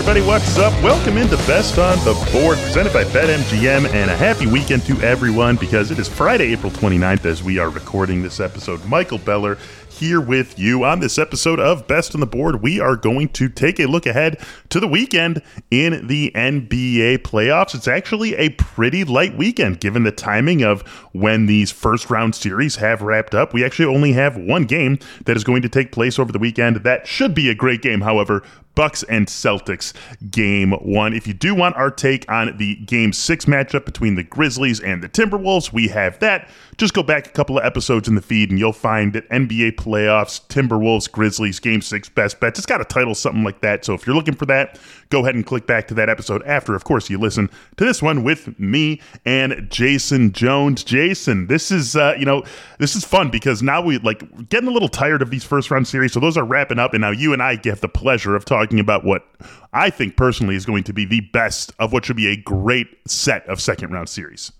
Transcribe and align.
Everybody, 0.00 0.26
what's 0.26 0.56
up? 0.56 0.72
Welcome 0.82 1.18
into 1.18 1.36
Best 1.46 1.76
on 1.76 1.98
the 2.06 2.14
Board, 2.32 2.56
presented 2.56 2.90
by 2.90 3.04
BetMGM, 3.04 3.86
and 3.92 4.10
a 4.10 4.16
happy 4.16 4.46
weekend 4.46 4.82
to 4.84 4.98
everyone 5.02 5.56
because 5.56 5.90
it 5.90 5.98
is 5.98 6.08
Friday, 6.08 6.54
April 6.54 6.72
29th 6.72 7.26
as 7.26 7.42
we 7.42 7.58
are 7.58 7.68
recording 7.68 8.22
this 8.22 8.40
episode. 8.40 8.82
Michael 8.86 9.18
Beller 9.18 9.58
here 10.00 10.20
with 10.20 10.58
you 10.58 10.82
on 10.82 11.00
this 11.00 11.18
episode 11.18 11.60
of 11.60 11.86
Best 11.86 12.14
on 12.14 12.20
the 12.20 12.26
Board. 12.26 12.62
We 12.62 12.80
are 12.80 12.96
going 12.96 13.28
to 13.28 13.50
take 13.50 13.78
a 13.78 13.84
look 13.84 14.06
ahead 14.06 14.40
to 14.70 14.80
the 14.80 14.88
weekend 14.88 15.42
in 15.70 16.06
the 16.06 16.32
NBA 16.34 17.18
playoffs. 17.18 17.74
It's 17.74 17.86
actually 17.86 18.34
a 18.36 18.48
pretty 18.48 19.04
light 19.04 19.36
weekend 19.36 19.78
given 19.78 20.02
the 20.02 20.10
timing 20.10 20.64
of 20.64 20.80
when 21.12 21.44
these 21.44 21.70
first 21.70 22.08
round 22.08 22.34
series 22.34 22.76
have 22.76 23.02
wrapped 23.02 23.34
up. 23.34 23.52
We 23.52 23.62
actually 23.62 23.94
only 23.94 24.12
have 24.12 24.38
one 24.38 24.64
game 24.64 24.98
that 25.26 25.36
is 25.36 25.44
going 25.44 25.60
to 25.62 25.68
take 25.68 25.92
place 25.92 26.18
over 26.18 26.32
the 26.32 26.38
weekend. 26.38 26.76
That 26.76 27.06
should 27.06 27.34
be 27.34 27.50
a 27.50 27.54
great 27.54 27.82
game, 27.82 28.00
however. 28.00 28.42
Bucks 28.74 29.02
and 29.02 29.26
Celtics 29.26 29.92
game 30.30 30.72
one. 30.72 31.12
If 31.12 31.26
you 31.26 31.34
do 31.34 31.54
want 31.54 31.76
our 31.76 31.90
take 31.90 32.30
on 32.30 32.56
the 32.56 32.76
game 32.76 33.12
six 33.12 33.44
matchup 33.44 33.84
between 33.84 34.14
the 34.14 34.22
Grizzlies 34.22 34.80
and 34.80 35.02
the 35.02 35.08
Timberwolves, 35.08 35.72
we 35.72 35.88
have 35.88 36.18
that. 36.20 36.48
Just 36.80 36.94
go 36.94 37.02
back 37.02 37.26
a 37.26 37.30
couple 37.32 37.58
of 37.58 37.64
episodes 37.66 38.08
in 38.08 38.14
the 38.14 38.22
feed 38.22 38.48
and 38.48 38.58
you'll 38.58 38.72
find 38.72 39.12
that 39.12 39.28
NBA 39.28 39.72
playoffs, 39.72 40.40
Timberwolves, 40.46 41.12
Grizzlies, 41.12 41.60
game 41.60 41.82
six, 41.82 42.08
best 42.08 42.40
bets. 42.40 42.58
It's 42.58 42.64
got 42.64 42.80
a 42.80 42.86
title, 42.86 43.14
something 43.14 43.44
like 43.44 43.60
that. 43.60 43.84
So 43.84 43.92
if 43.92 44.06
you're 44.06 44.16
looking 44.16 44.34
for 44.34 44.46
that, 44.46 44.78
go 45.10 45.20
ahead 45.20 45.34
and 45.34 45.44
click 45.44 45.66
back 45.66 45.88
to 45.88 45.94
that 45.96 46.08
episode 46.08 46.42
after, 46.44 46.74
of 46.74 46.84
course, 46.84 47.10
you 47.10 47.18
listen 47.18 47.50
to 47.76 47.84
this 47.84 48.00
one 48.00 48.24
with 48.24 48.58
me 48.58 48.98
and 49.26 49.68
Jason 49.70 50.32
Jones. 50.32 50.82
Jason, 50.82 51.48
this 51.48 51.70
is, 51.70 51.96
uh, 51.96 52.14
you 52.18 52.24
know, 52.24 52.42
this 52.78 52.96
is 52.96 53.04
fun 53.04 53.28
because 53.28 53.62
now 53.62 53.82
we 53.82 53.98
like 53.98 54.48
getting 54.48 54.70
a 54.70 54.72
little 54.72 54.88
tired 54.88 55.20
of 55.20 55.28
these 55.28 55.44
first 55.44 55.70
round 55.70 55.86
series. 55.86 56.14
So 56.14 56.18
those 56.18 56.38
are 56.38 56.46
wrapping 56.46 56.78
up. 56.78 56.94
And 56.94 57.02
now 57.02 57.10
you 57.10 57.34
and 57.34 57.42
I 57.42 57.56
get 57.56 57.82
the 57.82 57.90
pleasure 57.90 58.34
of 58.34 58.46
talking 58.46 58.80
about 58.80 59.04
what 59.04 59.26
I 59.74 59.90
think 59.90 60.16
personally 60.16 60.56
is 60.56 60.64
going 60.64 60.84
to 60.84 60.94
be 60.94 61.04
the 61.04 61.20
best 61.20 61.74
of 61.78 61.92
what 61.92 62.06
should 62.06 62.16
be 62.16 62.28
a 62.28 62.36
great 62.38 62.88
set 63.06 63.46
of 63.50 63.60
second 63.60 63.92
round 63.92 64.08
series. 64.08 64.50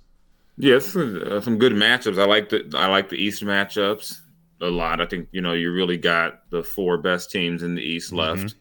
Yeah, 0.61 0.77
uh, 0.77 1.41
some 1.41 1.59
good 1.59 1.73
matchups. 1.73 2.21
I 2.21 2.27
like 2.27 2.51
the 2.51 2.71
I 2.75 2.87
like 2.87 3.09
the 3.09 3.17
East 3.17 3.43
matchups 3.43 4.21
a 4.61 4.67
lot. 4.67 5.01
I 5.01 5.07
think 5.07 5.29
you 5.33 5.41
know 5.41 5.55
you 5.55 5.73
really 5.73 5.97
got 5.97 6.51
the 6.51 6.63
four 6.63 6.99
best 6.99 7.31
teams 7.31 7.63
in 7.63 7.75
the 7.75 7.83
East 7.83 8.13
left. 8.13 8.43
Mm-hmm. 8.43 8.59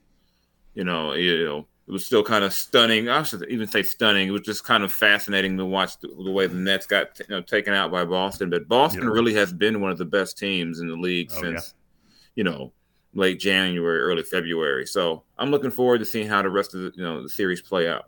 You 0.76 0.84
know, 0.86 1.14
you 1.14 1.44
know, 1.44 1.68
it 1.88 1.92
was 1.92 2.06
still 2.06 2.24
kind 2.24 2.46
of 2.46 2.54
stunning. 2.54 3.10
I 3.10 3.24
should 3.24 3.46
even 3.50 3.68
say 3.68 3.84
stunning. 3.84 4.30
It 4.30 4.32
was 4.32 4.44
just 4.44 4.64
kind 4.64 4.84
of 4.84 4.94
fascinating 4.94 5.58
to 5.58 5.66
watch 5.66 6.00
the, 6.00 6.08
the 6.08 6.32
way 6.32 6.48
the 6.48 6.56
Nets 6.56 6.86
got 6.86 7.20
you 7.20 7.26
know, 7.36 7.42
taken 7.42 7.74
out 7.74 7.92
by 7.92 8.06
Boston. 8.06 8.50
But 8.50 8.70
Boston 8.70 9.04
yeah. 9.04 9.10
really 9.10 9.34
has 9.34 9.52
been 9.52 9.82
one 9.82 9.92
of 9.92 9.98
the 9.98 10.06
best 10.06 10.38
teams 10.38 10.80
in 10.80 10.88
the 10.88 10.96
league 10.96 11.30
oh, 11.36 11.42
since 11.42 11.74
yeah. 11.76 12.32
you 12.36 12.44
know 12.46 12.72
late 13.14 13.42
January, 13.42 14.00
early 14.00 14.24
February. 14.24 14.86
So 14.86 15.24
I'm 15.38 15.52
looking 15.52 15.72
forward 15.72 15.98
to 15.98 16.06
seeing 16.06 16.30
how 16.30 16.42
the 16.42 16.50
rest 16.50 16.74
of 16.76 16.82
the 16.82 16.94
you 16.96 17.04
know 17.04 17.22
the 17.24 17.30
series 17.30 17.62
play 17.62 17.90
out 17.90 18.06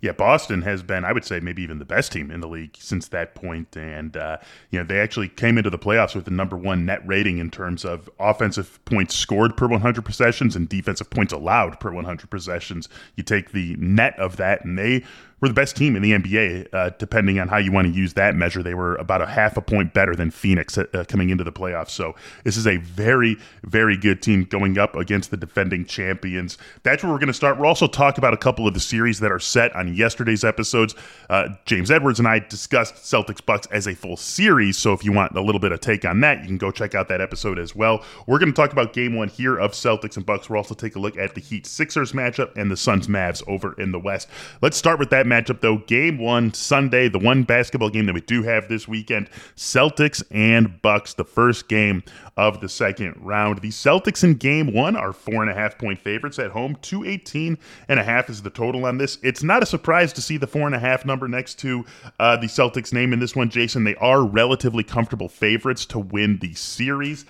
yeah, 0.00 0.12
Boston 0.12 0.62
has 0.62 0.82
been, 0.82 1.04
I 1.04 1.12
would 1.12 1.24
say, 1.24 1.40
maybe 1.40 1.62
even 1.62 1.78
the 1.78 1.84
best 1.84 2.12
team 2.12 2.30
in 2.30 2.40
the 2.40 2.48
league 2.48 2.76
since 2.78 3.08
that 3.08 3.34
point. 3.34 3.76
And, 3.76 4.16
uh, 4.16 4.38
you 4.70 4.78
know, 4.78 4.84
they 4.84 5.00
actually 5.00 5.28
came 5.28 5.58
into 5.58 5.70
the 5.70 5.78
playoffs 5.78 6.14
with 6.14 6.24
the 6.24 6.30
number 6.30 6.56
one 6.56 6.84
net 6.84 7.06
rating 7.06 7.38
in 7.38 7.50
terms 7.50 7.84
of 7.84 8.10
offensive 8.18 8.84
points 8.84 9.14
scored 9.14 9.56
per 9.56 9.66
100 9.66 10.04
possessions 10.04 10.56
and 10.56 10.68
defensive 10.68 11.10
points 11.10 11.32
allowed 11.32 11.80
per 11.80 11.90
100 11.90 12.30
possessions. 12.30 12.88
You 13.16 13.22
take 13.22 13.52
the 13.52 13.76
net 13.78 14.18
of 14.18 14.36
that, 14.36 14.64
and 14.64 14.78
they 14.78 15.04
were 15.40 15.48
the 15.48 15.54
best 15.54 15.76
team 15.76 15.96
in 15.96 16.02
the 16.02 16.12
NBA, 16.12 16.68
uh, 16.72 16.90
depending 16.98 17.38
on 17.38 17.48
how 17.48 17.58
you 17.58 17.70
want 17.70 17.86
to 17.86 17.92
use 17.92 18.14
that 18.14 18.34
measure. 18.34 18.62
They 18.62 18.74
were 18.74 18.96
about 18.96 19.20
a 19.20 19.26
half 19.26 19.56
a 19.58 19.60
point 19.60 19.92
better 19.92 20.16
than 20.16 20.30
Phoenix 20.30 20.78
uh, 20.78 21.04
coming 21.08 21.28
into 21.28 21.44
the 21.44 21.52
playoffs. 21.52 21.90
So 21.90 22.14
this 22.44 22.56
is 22.56 22.66
a 22.66 22.78
very, 22.78 23.36
very 23.62 23.98
good 23.98 24.22
team 24.22 24.44
going 24.44 24.78
up 24.78 24.96
against 24.96 25.30
the 25.30 25.36
defending 25.36 25.84
champions. 25.84 26.56
That's 26.84 27.02
where 27.02 27.12
we're 27.12 27.18
going 27.18 27.26
to 27.28 27.34
start. 27.34 27.58
We'll 27.58 27.68
also 27.68 27.86
talk 27.86 28.16
about 28.16 28.32
a 28.32 28.38
couple 28.38 28.66
of 28.66 28.72
the 28.72 28.80
series 28.80 29.20
that 29.20 29.30
are 29.30 29.38
set 29.38 29.76
on 29.76 29.94
yesterday's 29.94 30.42
episodes. 30.42 30.94
Uh, 31.28 31.50
James 31.66 31.90
Edwards 31.90 32.18
and 32.18 32.26
I 32.26 32.38
discussed 32.38 32.94
Celtics 32.94 33.44
Bucks 33.44 33.66
as 33.70 33.86
a 33.86 33.94
full 33.94 34.16
series. 34.16 34.78
So 34.78 34.94
if 34.94 35.04
you 35.04 35.12
want 35.12 35.36
a 35.36 35.42
little 35.42 35.60
bit 35.60 35.72
of 35.72 35.80
take 35.80 36.06
on 36.06 36.20
that, 36.20 36.40
you 36.40 36.46
can 36.46 36.56
go 36.56 36.70
check 36.70 36.94
out 36.94 37.08
that 37.08 37.20
episode 37.20 37.58
as 37.58 37.76
well. 37.76 38.02
We're 38.26 38.38
going 38.38 38.52
to 38.52 38.56
talk 38.56 38.72
about 38.72 38.94
game 38.94 39.14
one 39.14 39.28
here 39.28 39.58
of 39.58 39.72
Celtics 39.72 40.16
and 40.16 40.24
Bucks. 40.24 40.48
We'll 40.48 40.56
also 40.56 40.74
take 40.74 40.96
a 40.96 40.98
look 40.98 41.18
at 41.18 41.34
the 41.34 41.42
Heat 41.42 41.66
Sixers 41.66 42.12
matchup 42.12 42.56
and 42.56 42.70
the 42.70 42.76
Suns 42.76 43.06
Mavs 43.06 43.42
over 43.46 43.74
in 43.74 43.92
the 43.92 44.00
West. 44.00 44.28
Let's 44.62 44.78
start 44.78 44.98
with 44.98 45.10
that 45.10 45.25
matchup, 45.26 45.60
though. 45.60 45.78
Game 45.78 46.18
one, 46.18 46.54
Sunday, 46.54 47.08
the 47.08 47.18
one 47.18 47.42
basketball 47.42 47.90
game 47.90 48.06
that 48.06 48.14
we 48.14 48.20
do 48.20 48.42
have 48.42 48.68
this 48.68 48.88
weekend 48.88 49.28
Celtics 49.56 50.22
and 50.30 50.80
Bucks, 50.82 51.14
the 51.14 51.24
first 51.24 51.68
game 51.68 52.02
of 52.36 52.60
the 52.60 52.68
second 52.68 53.14
round. 53.18 53.60
The 53.60 53.68
Celtics 53.68 54.22
in 54.22 54.34
game 54.34 54.72
one 54.72 54.96
are 54.96 55.12
four 55.12 55.42
and 55.42 55.50
a 55.50 55.54
half 55.54 55.78
point 55.78 55.98
favorites 55.98 56.38
at 56.38 56.50
home. 56.50 56.76
218 56.82 57.58
and 57.88 58.00
a 58.00 58.04
half 58.04 58.28
is 58.28 58.42
the 58.42 58.50
total 58.50 58.84
on 58.84 58.98
this. 58.98 59.18
It's 59.22 59.42
not 59.42 59.62
a 59.62 59.66
surprise 59.66 60.12
to 60.14 60.22
see 60.22 60.36
the 60.36 60.46
four 60.46 60.66
and 60.66 60.74
a 60.74 60.78
half 60.78 61.04
number 61.04 61.28
next 61.28 61.58
to 61.60 61.84
uh, 62.20 62.36
the 62.36 62.46
Celtics 62.46 62.92
name 62.92 63.12
in 63.12 63.18
this 63.18 63.34
one, 63.34 63.48
Jason. 63.48 63.84
They 63.84 63.96
are 63.96 64.24
relatively 64.24 64.84
comfortable 64.84 65.28
favorites 65.28 65.86
to 65.86 65.98
win 65.98 66.38
the 66.38 66.54
series. 66.54 67.24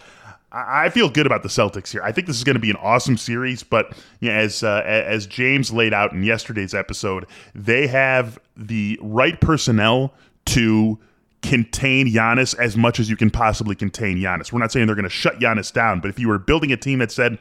I 0.52 0.90
feel 0.90 1.10
good 1.10 1.26
about 1.26 1.42
the 1.42 1.48
Celtics 1.48 1.90
here. 1.90 2.02
I 2.02 2.12
think 2.12 2.28
this 2.28 2.36
is 2.36 2.44
going 2.44 2.54
to 2.54 2.60
be 2.60 2.70
an 2.70 2.76
awesome 2.76 3.16
series, 3.16 3.62
but 3.62 3.96
you 4.20 4.28
know, 4.30 4.36
as 4.36 4.62
uh, 4.62 4.82
as 4.84 5.26
James 5.26 5.72
laid 5.72 5.92
out 5.92 6.12
in 6.12 6.22
yesterday's 6.22 6.72
episode, 6.72 7.26
they 7.54 7.86
have 7.88 8.38
the 8.56 8.98
right 9.02 9.40
personnel 9.40 10.14
to 10.46 10.98
contain 11.42 12.06
Giannis 12.08 12.58
as 12.58 12.76
much 12.76 13.00
as 13.00 13.10
you 13.10 13.16
can 13.16 13.30
possibly 13.30 13.74
contain 13.74 14.18
Giannis. 14.18 14.52
We're 14.52 14.60
not 14.60 14.70
saying 14.70 14.86
they're 14.86 14.96
going 14.96 15.04
to 15.04 15.10
shut 15.10 15.40
Giannis 15.40 15.72
down, 15.72 16.00
but 16.00 16.10
if 16.10 16.18
you 16.18 16.28
were 16.28 16.38
building 16.38 16.70
a 16.70 16.76
team 16.76 17.00
that 17.00 17.10
said, 17.10 17.38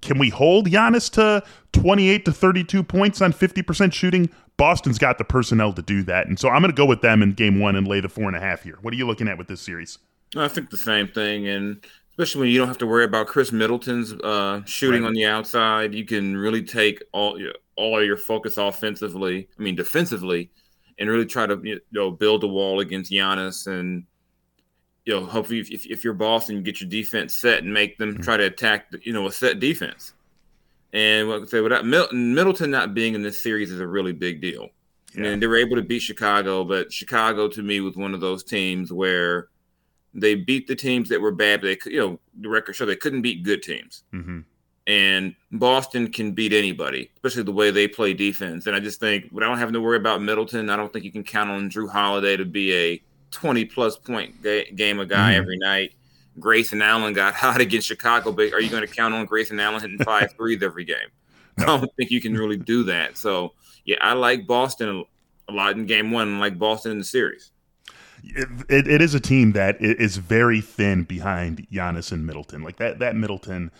"Can 0.00 0.18
we 0.18 0.28
hold 0.28 0.68
Giannis 0.68 1.10
to 1.12 1.44
28 1.72 2.24
to 2.24 2.32
32 2.32 2.82
points 2.82 3.22
on 3.22 3.32
50% 3.32 3.92
shooting?" 3.92 4.28
Boston's 4.56 4.98
got 4.98 5.18
the 5.18 5.24
personnel 5.24 5.72
to 5.72 5.82
do 5.82 6.02
that, 6.02 6.26
and 6.26 6.38
so 6.38 6.48
I'm 6.48 6.60
going 6.60 6.72
to 6.72 6.76
go 6.76 6.84
with 6.84 7.02
them 7.02 7.22
in 7.22 7.32
Game 7.32 7.60
One 7.60 7.76
and 7.76 7.86
lay 7.86 8.00
the 8.00 8.08
four 8.08 8.24
and 8.24 8.36
a 8.36 8.40
half 8.40 8.64
here. 8.64 8.78
What 8.82 8.92
are 8.92 8.96
you 8.96 9.06
looking 9.06 9.28
at 9.28 9.38
with 9.38 9.46
this 9.46 9.60
series? 9.60 9.98
I 10.36 10.48
think 10.48 10.70
the 10.70 10.76
same 10.76 11.08
thing, 11.08 11.46
and 11.46 11.84
especially 12.12 12.40
when 12.40 12.50
you 12.50 12.58
don't 12.58 12.68
have 12.68 12.78
to 12.78 12.86
worry 12.86 13.04
about 13.04 13.26
Khris 13.26 13.52
Middleton's 13.52 14.12
uh, 14.12 14.62
shooting 14.66 15.02
right. 15.02 15.08
on 15.08 15.14
the 15.14 15.24
outside. 15.24 15.94
You 15.94 16.04
can 16.04 16.36
really 16.36 16.62
take 16.62 17.02
all 17.12 17.38
all 17.76 17.98
of 17.98 18.04
your 18.04 18.18
focus 18.18 18.58
offensively. 18.58 19.48
I 19.58 19.62
mean, 19.62 19.74
defensively, 19.74 20.50
and 20.98 21.08
really 21.08 21.26
try 21.26 21.46
to 21.46 21.58
you 21.62 21.80
know 21.90 22.10
build 22.10 22.44
a 22.44 22.48
wall 22.48 22.80
against 22.80 23.10
Giannis 23.10 23.66
and 23.66 24.04
you 25.06 25.14
know 25.14 25.24
hopefully 25.24 25.60
if, 25.60 25.86
if 25.86 26.04
you're 26.04 26.12
Boston, 26.12 26.56
you 26.56 26.62
get 26.62 26.80
your 26.80 26.90
defense 26.90 27.34
set 27.34 27.62
and 27.62 27.72
make 27.72 27.96
them 27.96 28.12
mm-hmm. 28.12 28.22
try 28.22 28.36
to 28.36 28.44
attack 28.44 28.92
you 29.02 29.12
know 29.12 29.26
a 29.26 29.32
set 29.32 29.58
defense. 29.58 30.12
And 30.92 31.28
what 31.28 31.42
I 31.42 31.46
say 31.46 31.60
without 31.60 31.86
Middleton, 31.86 32.34
Middleton 32.34 32.70
not 32.70 32.92
being 32.92 33.14
in 33.14 33.22
this 33.22 33.40
series 33.40 33.70
is 33.70 33.80
a 33.80 33.86
really 33.86 34.12
big 34.12 34.42
deal. 34.42 34.68
Yeah. 35.14 35.24
And 35.24 35.42
they 35.42 35.46
were 35.46 35.56
able 35.56 35.76
to 35.76 35.82
beat 35.82 36.00
Chicago, 36.00 36.64
but 36.64 36.92
Chicago 36.92 37.48
to 37.48 37.62
me 37.62 37.80
was 37.80 37.96
one 37.96 38.12
of 38.12 38.20
those 38.20 38.44
teams 38.44 38.92
where 38.92 39.48
they 40.14 40.34
beat 40.34 40.66
the 40.66 40.76
teams 40.76 41.08
that 41.08 41.20
were 41.20 41.30
bad. 41.30 41.62
They, 41.62 41.78
you 41.86 41.98
know, 41.98 42.18
the 42.40 42.48
record 42.48 42.74
show 42.74 42.86
they 42.86 42.96
couldn't 42.96 43.22
beat 43.22 43.42
good 43.42 43.62
teams. 43.62 44.04
Mm-hmm. 44.12 44.40
And 44.86 45.34
Boston 45.52 46.10
can 46.10 46.32
beat 46.32 46.52
anybody, 46.52 47.10
especially 47.14 47.44
the 47.44 47.52
way 47.52 47.70
they 47.70 47.86
play 47.86 48.14
defense. 48.14 48.66
And 48.66 48.74
I 48.74 48.80
just 48.80 48.98
think 48.98 49.28
without 49.30 49.56
having 49.58 49.74
to 49.74 49.80
worry 49.80 49.96
about 49.96 50.22
Middleton, 50.22 50.70
I 50.70 50.76
don't 50.76 50.92
think 50.92 51.04
you 51.04 51.12
can 51.12 51.22
count 51.22 51.50
on 51.50 51.70
Jrue 51.70 51.88
Holiday 51.88 52.36
to 52.36 52.44
be 52.44 52.74
a 52.74 53.02
20 53.30 53.64
plus 53.66 53.96
point 53.96 54.42
ga- 54.42 54.70
game 54.72 54.98
a 54.98 55.06
guy 55.06 55.32
mm-hmm. 55.32 55.40
every 55.40 55.58
night. 55.58 55.92
Grayson 56.40 56.82
Allen 56.82 57.12
got 57.12 57.34
hot 57.34 57.60
against 57.60 57.86
Chicago, 57.86 58.32
but 58.32 58.52
are 58.52 58.60
you 58.60 58.70
going 58.70 58.86
to 58.86 58.92
count 58.92 59.14
on 59.14 59.24
Grayson 59.26 59.60
Allen 59.60 59.80
hitting 59.80 59.98
five 60.04 60.32
threes 60.36 60.62
every 60.62 60.84
game? 60.84 61.08
No. 61.58 61.64
I 61.64 61.66
don't 61.78 61.96
think 61.96 62.10
you 62.10 62.20
can 62.20 62.34
really 62.34 62.56
do 62.56 62.82
that. 62.84 63.16
So, 63.16 63.52
yeah, 63.84 63.98
I 64.00 64.14
like 64.14 64.46
Boston 64.46 65.04
a 65.48 65.52
lot 65.52 65.76
in 65.76 65.86
game 65.86 66.10
one, 66.10 66.40
like 66.40 66.58
Boston 66.58 66.92
in 66.92 66.98
the 66.98 67.04
series. 67.04 67.52
It, 68.24 68.86
it 68.86 69.00
is 69.00 69.14
a 69.14 69.20
team 69.20 69.52
that 69.52 69.80
is 69.80 70.16
very 70.16 70.60
thin 70.60 71.04
behind 71.04 71.66
Giannis 71.70 72.12
and 72.12 72.26
Middleton. 72.26 72.62
Like 72.62 72.76
that, 72.76 72.98
that 73.00 73.16
Middleton, 73.16 73.70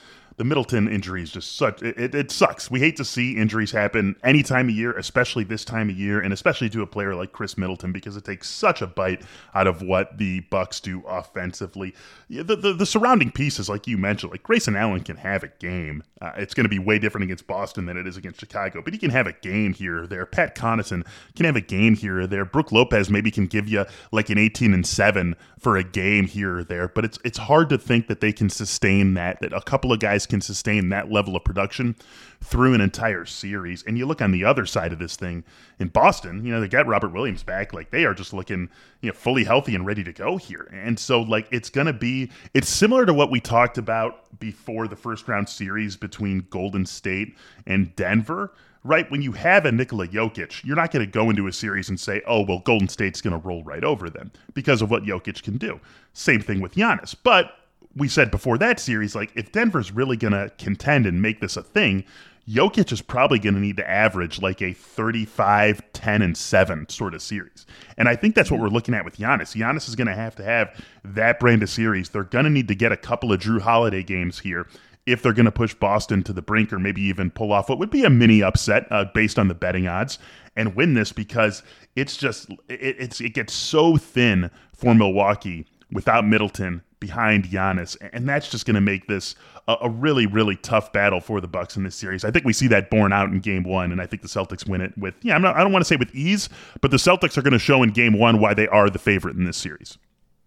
the 0.43 0.49
Middleton 0.49 0.89
injury 0.89 1.23
is 1.23 1.31
just 1.31 1.55
such 1.55 1.83
it, 1.83 1.97
it, 1.97 2.15
it, 2.17 2.33
sucks. 2.33 2.69
We 2.69 2.81
hate 2.81 2.97
to 2.97 3.05
see 3.05 3.37
injuries 3.37 3.71
happen 3.71 4.17
any 4.25 4.43
time 4.43 4.69
of 4.69 4.75
year, 4.75 4.91
especially 4.99 5.45
this 5.45 5.65
time 5.65 5.89
of 5.89 5.97
year, 5.97 6.21
and 6.21 6.33
especially 6.33 6.69
to 6.71 6.83
a 6.83 6.87
player 6.87 7.15
like 7.15 7.31
Khris 7.31 7.57
Middleton 7.57 7.93
because 7.93 8.17
it 8.17 8.25
takes 8.25 8.51
such 8.51 8.83
a 8.83 8.89
bite 8.89 9.23
out 9.55 9.69
of 9.69 9.83
what 9.83 10.19
the 10.19 10.41
Bucks 10.41 10.81
do 10.81 11.05
offensively. 11.07 11.95
The 12.29 12.57
the, 12.57 12.73
the 12.73 12.87
surrounding 12.87 13.31
pieces, 13.31 13.69
like 13.69 13.87
you 13.87 13.97
mentioned, 13.97 14.33
like 14.33 14.43
Grayson 14.43 14.75
Allen 14.75 15.05
can 15.05 15.17
have 15.17 15.45
a 15.45 15.49
game. 15.61 16.03
Uh, 16.21 16.33
it's 16.37 16.55
going 16.55 16.65
to 16.65 16.69
be 16.69 16.81
way 16.81 16.99
different 16.99 17.23
against 17.23 17.47
Boston 17.47 17.87
than 17.87 17.97
it 17.97 18.09
is 18.09 18.17
against 18.17 18.41
Chicago, 18.41 18.83
but 18.83 18.93
he 18.93 18.99
can 18.99 19.11
have 19.11 19.29
a 19.29 19.33
game 19.33 19.73
here 19.73 20.03
or 20.03 20.07
there. 20.09 20.27
Pat 20.27 20.57
Connaughton 20.57 21.07
can 21.37 21.47
have 21.47 21.55
a 21.55 21.61
game 21.61 21.95
here 21.95 22.21
or 22.21 22.27
there. 22.27 22.45
Brook 22.45 22.73
Lopez 22.73 23.11
maybe 23.11 23.31
can 23.31 23.47
give 23.47 23.69
you 23.69 23.85
like 24.11 24.29
an 24.29 24.39
18 24.39 24.75
and 24.75 24.85
seven 24.85 25.37
for 25.61 25.77
a 25.77 25.85
game 25.85 26.27
here 26.27 26.59
or 26.59 26.65
there, 26.65 26.89
but 26.89 27.05
it's 27.05 27.21
it's 27.25 27.39
hard 27.39 27.69
to 27.69 27.79
think 27.79 28.09
that 28.09 28.21
they 28.21 28.33
can 28.33 28.51
sustain 28.51 29.15
that. 29.15 29.41
That 29.41 29.53
a 29.53 29.61
couple 29.61 29.93
of 29.93 30.01
guys 30.01 30.27
can 30.33 30.41
sustain 30.41 30.89
that 30.89 31.13
level 31.13 31.37
of 31.37 31.45
production 31.45 31.95
through 32.41 32.73
an 32.73 32.81
entire 32.81 33.27
series. 33.27 33.83
And 33.83 33.99
you 33.99 34.07
look 34.07 34.23
on 34.23 34.33
the 34.33 34.45
other 34.45 34.65
side 34.65 34.91
of 34.91 34.99
this 34.99 35.15
thing 35.15 35.45
in 35.79 35.89
Boston, 35.89 36.43
you 36.43 36.51
know, 36.51 36.59
they 36.59 36.69
got 36.69 36.87
Robert 36.87 37.13
Williams 37.13 37.43
back. 37.43 37.75
Like 37.75 37.91
they 37.91 38.07
are 38.07 38.15
just 38.15 38.33
looking, 38.33 38.71
you 39.03 39.11
know, 39.11 39.15
fully 39.15 39.45
healthy 39.45 39.75
and 39.75 39.85
ready 39.85 40.03
to 40.03 40.13
go 40.13 40.39
here. 40.39 40.71
And 40.73 40.99
so, 40.99 41.21
like, 41.21 41.49
it's 41.51 41.69
going 41.69 41.87
to 41.87 41.93
be, 41.93 42.31
it's 42.55 42.71
similar 42.71 43.05
to 43.05 43.13
what 43.13 43.31
we 43.31 43.41
talked 43.41 43.77
about 43.77 44.39
before 44.41 44.89
the 44.89 44.97
first 44.97 45.29
round 45.29 45.51
series 45.51 45.99
between 45.99 46.47
Golden 46.49 46.87
State 46.87 47.37
and 47.67 47.95
Denver 47.95 48.53
right? 48.85 49.09
When 49.13 49.23
you 49.23 49.31
have 49.31 49.65
a 49.65 49.71
Nikola 49.71 50.09
Jokic, 50.09 50.65
you're 50.65 50.75
not 50.75 50.91
going 50.91 51.07
to 51.07 51.11
go 51.11 51.31
into 51.31 51.47
a 51.47 51.53
series 51.53 51.89
and 51.89 52.01
say, 52.01 52.21
oh, 52.27 52.45
well, 52.45 52.59
Golden 52.59 52.89
State's 52.89 53.21
going 53.21 53.41
to 53.41 53.47
roll 53.47 53.63
right 53.63 53.85
over 53.85 54.11
them 54.11 54.33
because 54.55 54.83
of 54.83 54.91
what 54.91 55.05
Jokic 55.05 55.45
can 55.45 55.57
do. 55.57 55.79
Same 56.15 56.41
thing 56.41 56.61
with 56.61 56.75
Giannis. 56.75 57.15
But 57.23 57.53
we 57.97 58.09
said 58.09 58.31
before 58.31 58.59
that 58.59 58.81
series, 58.81 59.15
like 59.15 59.33
if 59.35 59.53
Denver's 59.53 59.93
really 59.93 60.17
going 60.17 60.33
to 60.33 60.51
contend 60.59 61.07
and 61.07 61.21
make 61.21 61.41
this 61.41 61.57
a 61.57 61.63
thing, 61.63 62.05
Jokic 62.49 62.91
is 62.91 63.01
probably 63.03 63.39
going 63.39 63.55
to 63.55 63.61
need 63.61 63.77
to 63.77 63.89
average 63.89 64.43
like 64.43 64.61
a 64.63 64.73
35, 64.73 65.93
10, 65.93 66.23
and 66.23 66.37
7 66.37 66.89
sort 66.89 67.15
of 67.15 67.23
series. 67.23 67.67
And 67.97 68.09
I 68.09 68.17
think 68.17 68.35
that's 68.35 68.51
what 68.51 68.61
we're 68.61 68.69
looking 68.69 68.95
at 68.95 69.05
with 69.05 69.17
Giannis. 69.17 69.57
Giannis 69.57 69.89
is 69.89 69.95
going 69.95 70.09
to 70.09 70.15
have 70.15 70.35
to 70.37 70.45
have 70.45 70.75
that 71.05 71.39
brand 71.39 71.63
of 71.63 71.71
series. 71.71 72.09
They're 72.09 72.25
going 72.25 72.45
to 72.45 72.51
need 72.51 72.69
to 72.69 72.75
get 72.75 72.91
a 72.91 72.97
couple 72.97 73.33
of 73.33 73.41
Jrue 73.41 73.61
Holiday 73.61 74.03
games 74.03 74.41
here 74.41 74.67
if 75.07 75.23
they're 75.23 75.33
going 75.33 75.47
to 75.47 75.53
push 75.53 75.75
Boston 75.75 76.23
to 76.25 76.33
the 76.33 76.43
brink 76.43 76.73
or 76.73 76.79
maybe 76.79 77.03
even 77.03 77.31
pull 77.31 77.53
off 77.53 77.69
what 77.69 77.79
would 77.79 77.91
be 77.91 78.05
a 78.05 78.11
mini 78.11 78.43
upset 78.43 78.87
uh, 78.91 79.05
based 79.15 79.39
on 79.39 79.49
the 79.49 79.55
betting 79.55 79.89
odds 79.89 80.19
and 80.57 80.77
win 80.77 80.95
this 80.95 81.13
because 81.13 81.63
it's 81.97 82.17
just 82.17 82.51
it, 82.69 82.97
it's 82.99 83.21
it 83.21 83.35
gets 83.35 83.53
so 83.53 83.97
thin 83.97 84.51
for 84.73 84.95
Milwaukee 84.95 85.67
without 85.91 86.25
Middleton 86.25 86.83
behind 87.03 87.47
Giannis, 87.47 87.97
and 88.13 88.29
that's 88.29 88.49
just 88.49 88.65
going 88.65 88.77
to 88.77 88.81
make 88.81 89.09
this 89.09 89.35
a, 89.67 89.77
a, 89.83 89.91
really, 89.91 90.25
really 90.27 90.55
tough 90.55 90.93
battle 90.93 91.21
for 91.21 91.41
the 91.41 91.49
Bucks 91.49 91.77
in 91.77 91.83
this 91.83 91.97
series. 91.97 92.25
I 92.25 92.31
think 92.31 92.45
we 92.45 92.53
see 92.53 92.69
that 92.69 92.91
borne 92.91 93.13
out 93.13 93.29
in 93.29 93.41
Game 93.41 93.65
One, 93.65 93.91
and 93.91 94.01
I 94.01 94.07
think 94.07 94.23
the 94.23 94.29
Celtics 94.29 94.69
win 94.69 94.81
it 94.81 94.97
with 94.97 95.15
yeah. 95.23 95.35
I'm 95.35 95.43
not, 95.43 95.57
I 95.57 95.65
don't 95.65 95.73
want 95.73 95.85
to 95.85 95.89
say 95.89 95.97
with 95.97 96.15
ease, 96.15 96.49
but 96.81 96.93
the 96.93 96.97
Celtics 96.97 97.37
are 97.37 97.43
going 97.43 97.55
to 97.55 97.59
show 97.59 97.83
in 97.83 97.91
Game 97.91 98.17
One 98.17 98.39
why 98.39 98.55
they 98.55 98.69
are 98.69 98.89
the 98.89 99.01
favorite 99.01 99.35
in 99.35 99.45
this 99.45 99.57
series. 99.57 99.99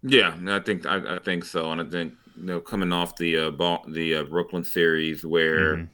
Yeah, 0.02 0.34
I 0.48 0.60
think 0.60 0.86
I, 0.86 1.16
I 1.16 1.18
think 1.18 1.44
so, 1.44 1.70
and 1.70 1.80
I 1.80 1.84
think 1.84 2.14
you 2.36 2.44
know 2.46 2.60
coming 2.60 2.90
off 2.90 3.16
the 3.16 3.36
uh, 3.36 3.50
ball, 3.50 3.84
the 3.86 4.16
uh, 4.16 4.24
Brooklyn 4.24 4.64
series 4.64 5.24
where. 5.24 5.76
Mm-hmm. 5.76 5.84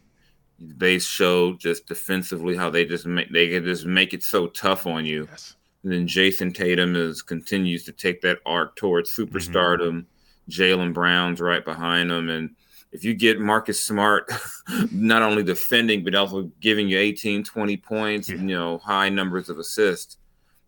They 0.64 1.00
showed 1.00 1.58
just 1.58 1.88
defensively 1.88 2.54
how 2.54 2.70
they 2.70 2.84
just 2.84 3.04
make 3.04 3.32
they 3.32 3.48
can 3.48 3.64
just 3.64 3.84
make 3.84 4.14
it 4.14 4.22
so 4.22 4.46
tough 4.46 4.86
on 4.86 5.04
you. 5.04 5.26
Yes. 5.28 5.56
And 5.82 5.92
then 5.92 6.06
Jayson 6.06 6.54
Tatum 6.54 6.94
is 6.94 7.20
continues 7.20 7.82
to 7.82 7.90
take 7.90 8.20
that 8.20 8.38
arc 8.46 8.76
towards 8.76 9.10
mm-hmm. 9.10 9.36
superstardom. 9.36 9.88
Mm-hmm 9.88 10.11
Jaylen 10.50 10.92
Brown's 10.92 11.40
right 11.40 11.64
behind 11.64 12.10
him. 12.10 12.28
And 12.28 12.50
if 12.92 13.04
you 13.04 13.14
get 13.14 13.40
Marcus 13.40 13.82
Smart 13.82 14.30
not 14.92 15.22
only 15.22 15.42
defending, 15.42 16.04
but 16.04 16.14
also 16.14 16.50
giving 16.60 16.88
you 16.88 16.98
18, 16.98 17.44
20 17.44 17.76
points, 17.78 18.28
yeah. 18.28 18.36
you 18.36 18.42
know, 18.42 18.78
high 18.78 19.08
numbers 19.08 19.48
of 19.48 19.58
assists, 19.58 20.16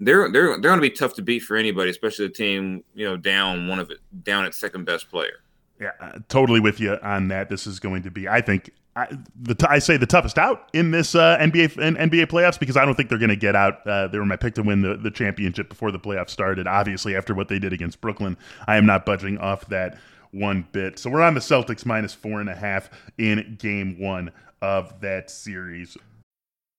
they're 0.01 0.31
they're 0.31 0.49
they're 0.49 0.59
going 0.59 0.79
to 0.79 0.83
be 0.83 0.91
tough 0.91 1.15
to 1.15 1.23
beat 1.23 1.41
for 1.41 1.57
anybody, 1.57 1.91
especially 1.91 2.27
a 2.27 2.31
team 2.31 2.83
you 2.95 3.05
know 3.05 3.17
down 3.17 3.69
one 3.69 3.79
of 3.79 3.91
it 3.91 3.99
down 4.25 4.45
at 4.45 4.55
second 4.55 4.85
best 4.85 5.09
player. 5.11 5.41
Yeah, 5.81 5.91
uh, 6.01 6.19
totally 6.29 6.61
with 6.61 6.81
you 6.81 6.99
on 7.03 7.29
that. 7.29 7.49
This 7.49 7.67
is 7.67 7.81
going 7.81 8.03
to 8.05 8.11
be, 8.11 8.29
I 8.29 8.41
think, 8.41 8.71
I, 8.97 9.09
the 9.41 9.81
say 9.81 9.97
the 9.97 10.07
toughest 10.07 10.39
out 10.39 10.69
in 10.73 10.93
this 10.93 11.17
uh, 11.17 11.37
NBA 11.41 11.77
NBA 11.77 12.27
playoffs 12.27 12.59
because 12.61 12.77
I 12.77 12.85
don't 12.85 12.95
think 12.95 13.09
they're 13.09 13.19
going 13.19 13.29
to 13.29 13.37
get 13.37 13.57
out. 13.57 13.85
Uh, 13.87 14.07
they 14.07 14.19
were 14.19 14.25
my 14.25 14.37
pick 14.37 14.55
to 14.55 14.63
win 14.63 14.83
the, 14.83 14.97
the 14.97 15.11
championship 15.11 15.69
before 15.69 15.91
the 15.91 15.99
playoffs 15.99 16.31
started. 16.31 16.69
Obviously, 16.69 17.17
after 17.17 17.35
what 17.35 17.49
they 17.49 17.59
did 17.59 17.73
against 17.73 18.01
Brooklyn, 18.01 18.37
I 18.69 18.77
am 18.77 18.87
not 18.87 19.05
budging 19.05 19.39
off 19.39 19.67
that 19.69 19.99
one 20.31 20.67
bit. 20.71 20.99
So 20.99 21.11
we're 21.11 21.23
on 21.23 21.35
the 21.35 21.41
Celtics 21.41 21.85
minus 21.85 22.15
four 22.15 22.41
and 22.41 22.49
a 22.49 22.55
half 22.55 22.89
in 23.19 23.57
Game 23.59 23.99
One 23.99 24.31
of 24.63 25.01
that 25.01 25.31
series. 25.31 25.97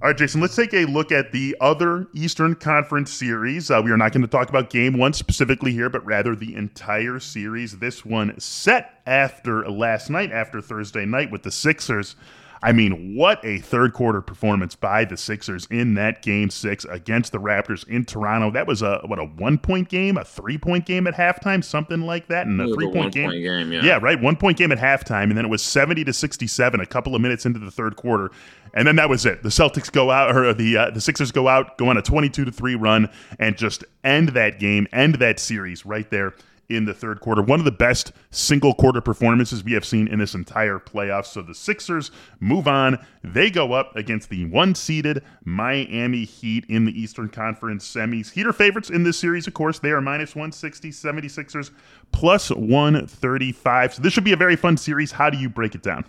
All 0.00 0.06
right, 0.06 0.16
Jason, 0.16 0.40
let's 0.40 0.54
take 0.54 0.74
a 0.74 0.84
look 0.84 1.10
at 1.10 1.32
the 1.32 1.56
other 1.60 2.06
Eastern 2.14 2.54
Conference 2.54 3.12
series. 3.12 3.68
Uh, 3.68 3.82
we 3.84 3.90
are 3.90 3.96
not 3.96 4.12
going 4.12 4.22
to 4.22 4.28
talk 4.28 4.48
about 4.48 4.70
game 4.70 4.96
one 4.96 5.12
specifically 5.12 5.72
here, 5.72 5.90
but 5.90 6.06
rather 6.06 6.36
the 6.36 6.54
entire 6.54 7.18
series. 7.18 7.78
This 7.78 8.04
one 8.04 8.38
set 8.38 9.00
after 9.06 9.68
last 9.68 10.08
night, 10.08 10.30
after 10.30 10.60
Thursday 10.60 11.04
night 11.04 11.32
with 11.32 11.42
the 11.42 11.50
Sixers 11.50 12.14
I 12.62 12.72
mean, 12.72 13.14
what 13.14 13.44
a 13.44 13.58
third 13.58 13.92
quarter 13.92 14.20
performance 14.20 14.74
by 14.74 15.04
the 15.04 15.16
Sixers 15.16 15.66
in 15.70 15.94
that 15.94 16.22
game 16.22 16.50
six 16.50 16.84
against 16.84 17.32
the 17.32 17.38
Raptors 17.38 17.86
in 17.88 18.04
Toronto. 18.04 18.50
That 18.50 18.66
was 18.66 18.82
a 18.82 19.00
what 19.06 19.18
a 19.18 19.24
one 19.24 19.58
point 19.58 19.88
game, 19.88 20.16
a 20.16 20.24
three 20.24 20.58
point 20.58 20.84
game 20.84 21.06
at 21.06 21.14
halftime, 21.14 21.62
something 21.62 22.02
like 22.02 22.26
that. 22.28 22.46
And 22.46 22.60
a 22.60 22.72
three 22.74 22.90
point 22.90 23.14
game. 23.14 23.30
game 23.30 23.72
yeah. 23.72 23.84
yeah, 23.84 23.98
right. 24.02 24.20
One 24.20 24.36
point 24.36 24.58
game 24.58 24.72
at 24.72 24.78
halftime, 24.78 25.24
and 25.24 25.36
then 25.36 25.44
it 25.44 25.48
was 25.48 25.62
seventy 25.62 26.04
to 26.04 26.12
sixty 26.12 26.46
seven 26.46 26.80
a 26.80 26.86
couple 26.86 27.14
of 27.14 27.20
minutes 27.20 27.46
into 27.46 27.60
the 27.60 27.70
third 27.70 27.96
quarter. 27.96 28.30
And 28.74 28.86
then 28.86 28.96
that 28.96 29.08
was 29.08 29.24
it. 29.24 29.42
The 29.42 29.48
Celtics 29.48 29.90
go 29.90 30.10
out, 30.10 30.36
or 30.36 30.52
the 30.52 30.76
uh, 30.76 30.90
the 30.90 31.00
Sixers 31.00 31.32
go 31.32 31.48
out, 31.48 31.78
go 31.78 31.88
on 31.88 31.96
a 31.96 32.02
twenty 32.02 32.28
two 32.28 32.44
to 32.44 32.52
three 32.52 32.74
run, 32.74 33.08
and 33.38 33.56
just 33.56 33.84
end 34.04 34.30
that 34.30 34.58
game, 34.58 34.86
end 34.92 35.16
that 35.16 35.38
series 35.38 35.86
right 35.86 36.10
there 36.10 36.34
in 36.68 36.84
the 36.84 36.94
third 36.94 37.20
quarter. 37.20 37.42
One 37.42 37.58
of 37.58 37.64
the 37.64 37.72
best 37.72 38.12
single 38.30 38.74
quarter 38.74 39.00
performances 39.00 39.64
we 39.64 39.72
have 39.72 39.84
seen 39.84 40.06
in 40.08 40.18
this 40.18 40.34
entire 40.34 40.78
playoff. 40.78 41.26
So 41.26 41.42
the 41.42 41.54
Sixers 41.54 42.10
move 42.40 42.68
on. 42.68 43.04
They 43.24 43.50
go 43.50 43.72
up 43.72 43.96
against 43.96 44.28
the 44.28 44.44
one 44.46 44.74
seeded 44.74 45.22
Miami 45.44 46.24
Heat 46.24 46.66
in 46.68 46.84
the 46.84 47.00
Eastern 47.00 47.28
Conference 47.28 47.88
semis. 47.88 48.30
Heater 48.30 48.52
favorites 48.52 48.90
in 48.90 49.02
this 49.02 49.18
series, 49.18 49.46
of 49.46 49.54
course. 49.54 49.78
They 49.78 49.90
are 49.90 50.00
minus 50.00 50.34
160, 50.34 50.90
76ers 50.90 51.70
plus 52.12 52.50
135. 52.50 53.94
So 53.94 54.02
this 54.02 54.12
should 54.12 54.24
be 54.24 54.32
a 54.32 54.36
very 54.36 54.56
fun 54.56 54.76
series. 54.76 55.12
How 55.12 55.30
do 55.30 55.38
you 55.38 55.48
break 55.48 55.74
it 55.74 55.82
down? 55.82 56.04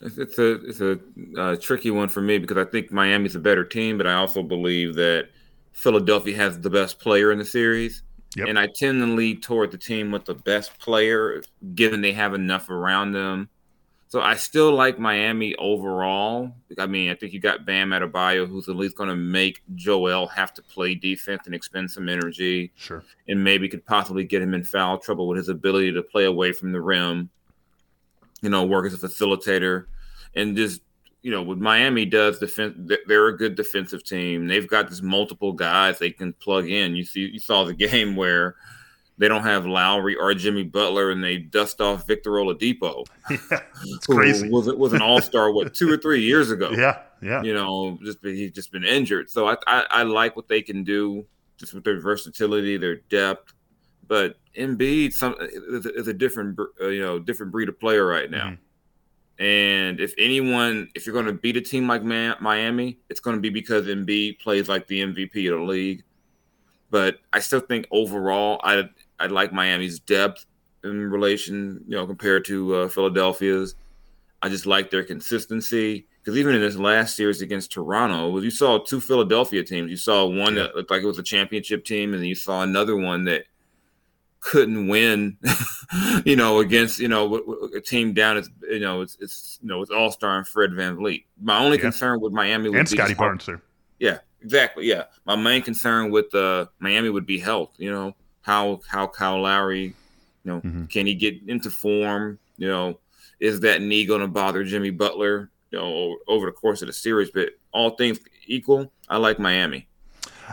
It's 0.00 0.38
a 0.38 0.52
it's 0.66 0.80
a 0.80 0.98
uh, 1.38 1.56
tricky 1.56 1.90
one 1.90 2.08
for 2.08 2.20
me 2.20 2.38
because 2.38 2.58
I 2.58 2.64
think 2.64 2.92
Miami's 2.92 3.36
a 3.36 3.40
better 3.40 3.64
team, 3.64 3.96
but 3.96 4.06
I 4.06 4.14
also 4.14 4.42
believe 4.42 4.96
that 4.96 5.28
Philadelphia 5.72 6.36
has 6.36 6.60
the 6.60 6.68
best 6.68 6.98
player 6.98 7.30
in 7.32 7.38
the 7.38 7.44
series. 7.44 8.02
Yep. 8.36 8.48
And 8.48 8.58
I 8.58 8.66
tend 8.66 9.00
to 9.00 9.06
lead 9.06 9.42
toward 9.42 9.70
the 9.70 9.78
team 9.78 10.10
with 10.10 10.24
the 10.24 10.34
best 10.34 10.78
player, 10.78 11.42
given 11.74 12.00
they 12.00 12.12
have 12.12 12.34
enough 12.34 12.68
around 12.68 13.12
them. 13.12 13.48
So 14.08 14.20
I 14.20 14.36
still 14.36 14.72
like 14.72 14.98
Miami 14.98 15.56
overall. 15.56 16.54
I 16.78 16.86
mean, 16.86 17.10
I 17.10 17.14
think 17.14 17.32
you 17.32 17.40
got 17.40 17.66
Bam 17.66 17.90
Adebayo, 17.90 18.48
who's 18.48 18.68
at 18.68 18.76
least 18.76 18.96
going 18.96 19.08
to 19.08 19.16
make 19.16 19.62
Joel 19.74 20.28
have 20.28 20.54
to 20.54 20.62
play 20.62 20.94
defense 20.94 21.46
and 21.46 21.54
expend 21.54 21.90
some 21.90 22.08
energy. 22.08 22.72
Sure. 22.76 23.02
And 23.28 23.42
maybe 23.42 23.68
could 23.68 23.84
possibly 23.84 24.22
get 24.22 24.42
him 24.42 24.54
in 24.54 24.62
foul 24.62 24.98
trouble 24.98 25.26
with 25.26 25.38
his 25.38 25.48
ability 25.48 25.92
to 25.92 26.02
play 26.02 26.26
away 26.26 26.52
from 26.52 26.70
the 26.70 26.80
rim, 26.80 27.28
you 28.40 28.50
know, 28.50 28.64
work 28.64 28.86
as 28.86 28.94
a 28.94 29.08
facilitator 29.08 29.86
and 30.36 30.56
just 30.56 30.80
you 31.24 31.30
know, 31.30 31.40
what 31.40 31.58
Miami 31.58 32.04
does 32.04 32.38
defense, 32.38 32.76
they're 33.06 33.28
a 33.28 33.36
good 33.36 33.54
defensive 33.54 34.04
team. 34.04 34.46
They've 34.46 34.68
got 34.68 34.90
this 34.90 35.00
multiple 35.00 35.54
guys 35.54 35.98
they 35.98 36.10
can 36.10 36.34
plug 36.34 36.68
in. 36.68 36.94
You 36.94 37.02
see, 37.02 37.20
you 37.20 37.40
saw 37.40 37.64
the 37.64 37.72
game 37.88 38.14
where 38.14 38.56
they 39.16 39.26
don't 39.26 39.42
have 39.42 39.64
Lowry 39.64 40.16
or 40.16 40.34
Jimmy 40.34 40.64
Butler, 40.64 41.10
and 41.10 41.24
they 41.24 41.38
dust 41.38 41.80
off 41.80 42.06
Victor 42.06 42.32
Oladipo. 42.32 43.06
Yeah, 43.30 43.38
it's 43.86 44.06
crazy. 44.06 44.50
Was 44.50 44.68
it 44.68 44.76
was 44.76 44.92
an 44.92 45.00
All 45.00 45.22
Star 45.22 45.50
what 45.50 45.72
two 45.72 45.90
or 45.90 45.96
three 45.96 46.22
years 46.22 46.50
ago? 46.50 46.70
Yeah, 46.76 47.00
yeah. 47.22 47.42
You 47.42 47.54
know, 47.54 47.98
just 48.04 48.18
he's 48.22 48.52
just 48.52 48.70
been 48.70 48.84
injured. 48.84 49.30
So 49.30 49.48
I, 49.48 49.56
I, 49.66 49.84
I 49.88 50.02
like 50.02 50.36
what 50.36 50.48
they 50.48 50.60
can 50.60 50.84
do 50.84 51.24
just 51.56 51.72
with 51.72 51.84
their 51.84 52.00
versatility, 52.00 52.76
their 52.76 52.96
depth. 52.96 53.54
But 54.06 54.36
Embiid, 54.58 55.14
some 55.14 55.36
is 55.40 56.06
a 56.06 56.12
different 56.12 56.58
uh, 56.82 56.88
you 56.88 57.00
know 57.00 57.18
different 57.18 57.50
breed 57.50 57.70
of 57.70 57.80
player 57.80 58.04
right 58.04 58.30
now. 58.30 58.48
Mm-hmm. 58.48 58.54
And 59.38 60.00
if 60.00 60.14
anyone, 60.16 60.88
if 60.94 61.06
you're 61.06 61.12
going 61.12 61.26
to 61.26 61.32
beat 61.32 61.56
a 61.56 61.60
team 61.60 61.88
like 61.88 62.04
Miami, 62.04 62.98
it's 63.08 63.20
going 63.20 63.36
to 63.36 63.40
be 63.40 63.50
because 63.50 63.86
Embiid 63.86 64.38
plays 64.38 64.68
like 64.68 64.86
the 64.86 65.00
MVP 65.00 65.52
of 65.52 65.58
the 65.58 65.64
league. 65.64 66.04
But 66.90 67.18
I 67.32 67.40
still 67.40 67.60
think 67.60 67.88
overall, 67.90 68.60
I 68.62 68.88
I 69.18 69.26
like 69.26 69.52
Miami's 69.52 69.98
depth 69.98 70.46
in 70.84 71.10
relation, 71.10 71.82
you 71.88 71.96
know, 71.96 72.06
compared 72.06 72.44
to 72.46 72.74
uh, 72.74 72.88
Philadelphia's. 72.88 73.74
I 74.42 74.48
just 74.50 74.66
like 74.66 74.90
their 74.90 75.02
consistency 75.02 76.06
because 76.24 76.38
even 76.38 76.54
in 76.54 76.60
this 76.60 76.76
last 76.76 77.16
series 77.16 77.42
against 77.42 77.72
Toronto, 77.72 78.38
you 78.38 78.50
saw 78.50 78.78
two 78.78 79.00
Philadelphia 79.00 79.62
teams. 79.62 79.90
You 79.90 79.96
saw 79.96 80.26
one 80.26 80.54
that 80.54 80.74
looked 80.74 80.90
like 80.90 81.02
it 81.02 81.06
was 81.06 81.18
a 81.18 81.22
championship 81.22 81.84
team, 81.84 82.12
and 82.12 82.22
then 82.22 82.28
you 82.28 82.34
saw 82.34 82.62
another 82.62 82.96
one 82.96 83.24
that 83.24 83.44
couldn't 84.44 84.88
win, 84.88 85.38
you 86.24 86.36
know, 86.36 86.60
against 86.60 87.00
you 87.00 87.08
know 87.08 87.42
a 87.74 87.80
team 87.80 88.12
down. 88.12 88.36
It's 88.36 88.50
you 88.62 88.78
know 88.78 89.00
it's 89.00 89.16
it's 89.20 89.58
you 89.62 89.68
know 89.68 89.80
it's 89.82 89.90
All 89.90 90.10
Star 90.12 90.36
and 90.36 90.46
Fred 90.46 90.70
VanVleet. 90.70 91.24
My 91.40 91.58
only 91.58 91.78
yeah. 91.78 91.82
concern 91.82 92.20
with 92.20 92.32
Miami 92.32 92.68
would 92.68 92.78
and 92.78 92.88
be 92.88 92.96
Scottie 92.96 93.14
Barnes, 93.14 93.44
sir. 93.44 93.60
Yeah, 93.98 94.18
exactly. 94.42 94.86
Yeah, 94.86 95.04
my 95.24 95.34
main 95.34 95.62
concern 95.62 96.10
with 96.10 96.32
uh, 96.34 96.66
Miami 96.78 97.08
would 97.08 97.26
be 97.26 97.38
health. 97.38 97.72
You 97.78 97.90
know 97.90 98.14
how 98.42 98.80
how 98.86 99.06
Kyle 99.06 99.40
Lowry, 99.40 99.82
you 99.82 99.94
know, 100.44 100.60
mm-hmm. 100.60 100.84
can 100.86 101.06
he 101.06 101.14
get 101.14 101.36
into 101.48 101.70
form? 101.70 102.38
You 102.58 102.68
know, 102.68 103.00
is 103.40 103.60
that 103.60 103.80
knee 103.80 104.04
going 104.04 104.20
to 104.20 104.28
bother 104.28 104.62
Jimmy 104.62 104.90
Butler? 104.90 105.50
You 105.70 105.78
know, 105.78 106.18
over 106.28 106.46
the 106.46 106.52
course 106.52 106.82
of 106.82 106.86
the 106.86 106.92
series. 106.92 107.30
But 107.30 107.50
all 107.72 107.90
things 107.90 108.20
equal, 108.46 108.92
I 109.08 109.16
like 109.16 109.38
Miami. 109.38 109.88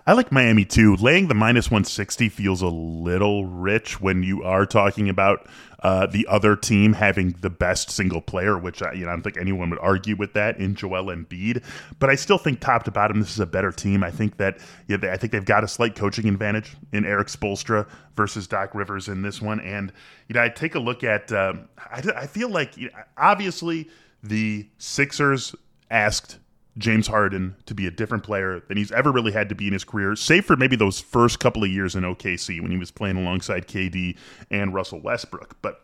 I 0.06 0.14
like 0.14 0.32
Miami 0.32 0.66
too. 0.66 0.96
Laying 0.96 1.28
the 1.28 1.36
minus 1.36 1.70
160 1.70 2.30
feels 2.30 2.62
a 2.62 2.68
little 2.68 3.46
rich 3.46 4.00
when 4.00 4.24
you 4.24 4.44
are 4.44 4.66
talking 4.66 5.10
about 5.10 5.48
uh, 5.84 6.06
the 6.06 6.28
other 6.28 6.56
team 6.56 6.94
having 6.94 7.32
the 7.42 7.50
best 7.50 7.90
single 7.90 8.22
player, 8.22 8.58
which 8.58 8.82
I, 8.82 8.94
you 8.94 9.06
know 9.06 9.12
I 9.12 9.14
don't 9.14 9.24
think 9.24 9.38
anyone 9.38 9.70
would 9.72 9.80
argue 9.80 10.16
with 10.16 10.34
that 10.34 10.58
in 10.60 10.76
Joel 10.76 11.06
Embiid. 11.06 11.64
But 12.00 12.10
I 12.10 12.16
still 12.16 12.38
think 12.38 12.60
top 12.60 12.84
to 12.84 12.92
bottom, 12.92 13.20
this 13.20 13.32
is 13.32 13.40
a 13.40 13.46
better 13.46 13.72
team. 13.72 14.04
I 14.04 14.12
think 14.12 14.38
that 14.38 14.60
yeah, 14.88 14.98
I 15.04 15.18
think 15.18 15.32
they've 15.32 15.44
got 15.44 15.64
a 15.64 15.68
slight 15.68 15.96
coaching 15.96 16.28
advantage 16.28 16.76
in 16.92 17.06
Erik 17.06 17.28
Spoelstra 17.28 17.88
versus 18.16 18.48
Doc 18.48 18.76
Rivers 18.76 19.08
in 19.08 19.22
this 19.22 19.42
one. 19.42 19.60
And 19.60 19.92
you 20.28 20.36
know, 20.36 20.42
I 20.42 20.50
take 20.50 20.76
a 20.76 20.80
look 20.80 21.04
at. 21.04 21.32
Um, 21.32 21.68
I, 21.78 22.04
I 22.16 22.28
feel 22.28 22.50
like 22.50 22.78
you 22.78 22.88
know, 22.88 23.00
obviously 23.18 23.90
the 24.24 24.68
Sixers 24.78 25.56
asked 25.90 26.38
James 26.78 27.08
Harden 27.08 27.56
to 27.66 27.76
be 27.76 27.86
a 27.86 27.92
different 27.92 28.24
player 28.24 28.62
than 28.68 28.78
he's 28.78 28.92
ever 28.92 29.12
really 29.12 29.34
had 29.34 29.50
to 29.50 29.56
be 29.56 29.68
in 29.68 29.74
his 29.74 29.84
career, 29.84 30.16
save 30.16 30.46
for 30.46 30.56
maybe 30.56 30.76
those 30.76 31.02
first 31.02 31.40
couple 31.40 31.64
of 31.64 31.70
years 31.70 31.96
in 31.96 32.04
OKC 32.04 32.62
when 32.62 32.72
he 32.72 32.78
was 32.78 32.92
playing 32.92 33.18
alongside 33.18 33.68
KD 33.68 34.18
and 34.50 34.74
Russell 34.74 35.02
Westbrook. 35.02 35.58
But 35.62 35.84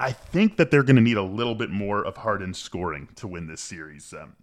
I 0.00 0.10
think 0.10 0.56
that 0.56 0.70
they're 0.70 0.82
going 0.82 0.96
to 0.96 1.02
need 1.02 1.16
a 1.16 1.22
little 1.22 1.54
bit 1.54 1.70
more 1.70 2.04
of 2.04 2.16
Harden 2.16 2.52
scoring 2.52 3.08
to 3.16 3.28
win 3.28 3.46
this 3.46 3.60
series. 3.60 4.12
Um, 4.12 4.34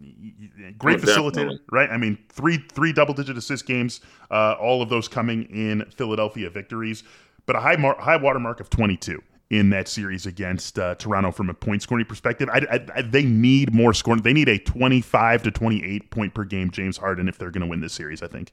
great 0.78 1.00
oh, 1.00 1.06
facilitator, 1.06 1.60
right? 1.72 1.90
I 1.90 1.98
mean, 1.98 2.18
three 2.30 2.58
three 2.72 2.94
double 2.94 3.14
digit 3.14 3.38
assist 3.38 3.66
games, 3.66 4.00
uh, 4.32 4.54
all 4.54 4.82
of 4.82 4.88
those 4.88 5.10
coming 5.10 5.44
in 5.44 5.86
Philadelphia 5.96 6.50
victories, 6.50 7.04
but 7.46 7.58
a 7.58 7.60
high 7.60 7.76
mar- 7.76 8.00
high 8.00 8.18
watermark 8.18 8.62
of 8.62 8.70
22 8.70 9.22
in 9.50 9.70
that 9.70 9.88
series 9.88 10.26
against 10.26 10.80
uh, 10.80 10.96
Toronto 10.96 11.32
from 11.32 11.50
a 11.50 11.54
point 11.54 11.82
scoring 11.82 12.06
perspective. 12.06 12.50
I, 12.52 12.66
I, 12.72 12.86
I, 12.96 13.02
they 13.04 13.24
need 13.24 13.74
more 13.74 13.94
scoring. 13.94 14.22
They 14.22 14.34
need 14.34 14.50
a 14.50 14.58
25 14.58 15.44
to 15.44 15.52
28 15.52 16.10
point 16.10 16.34
per 16.34 16.44
game 16.44 16.72
James 16.72 16.98
Harden 16.98 17.30
if 17.30 17.38
they're 17.38 17.52
going 17.52 17.62
to 17.62 17.68
win 17.68 17.82
this 17.82 17.94
series, 17.94 18.24
I 18.24 18.28
think. 18.28 18.52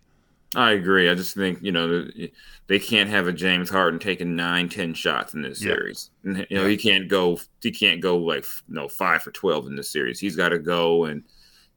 I 0.55 0.73
agree. 0.73 1.09
I 1.09 1.15
just 1.15 1.35
think, 1.35 1.63
you 1.63 1.73
know, 1.73 2.07
they 2.67 2.79
can't 2.79 3.09
have 3.09 3.27
a 3.27 3.33
James 3.33 3.71
Harden 3.71 3.99
taking 3.99 4.37
nine, 4.37 4.69
ten 4.69 4.93
shots 4.93 5.33
in 5.33 5.41
this 5.41 5.63
yeah. 5.63 5.73
series. 5.73 6.11
You 6.25 6.33
know, 6.33 6.45
yeah. 6.51 6.69
he 6.69 6.77
can't 6.77 7.09
go, 7.09 7.41
he 7.63 7.71
can't 7.71 8.03
go 8.03 8.19
like, 8.19 8.45
you 8.69 8.75
know, 8.75 8.87
five 8.87 9.23
for 9.23 9.31
12 9.31 9.69
in 9.69 9.77
this 9.77 9.89
series. 9.89 10.21
He's 10.21 10.37
got 10.37 10.51
to 10.51 10.59
go 10.59 11.07
and 11.07 11.25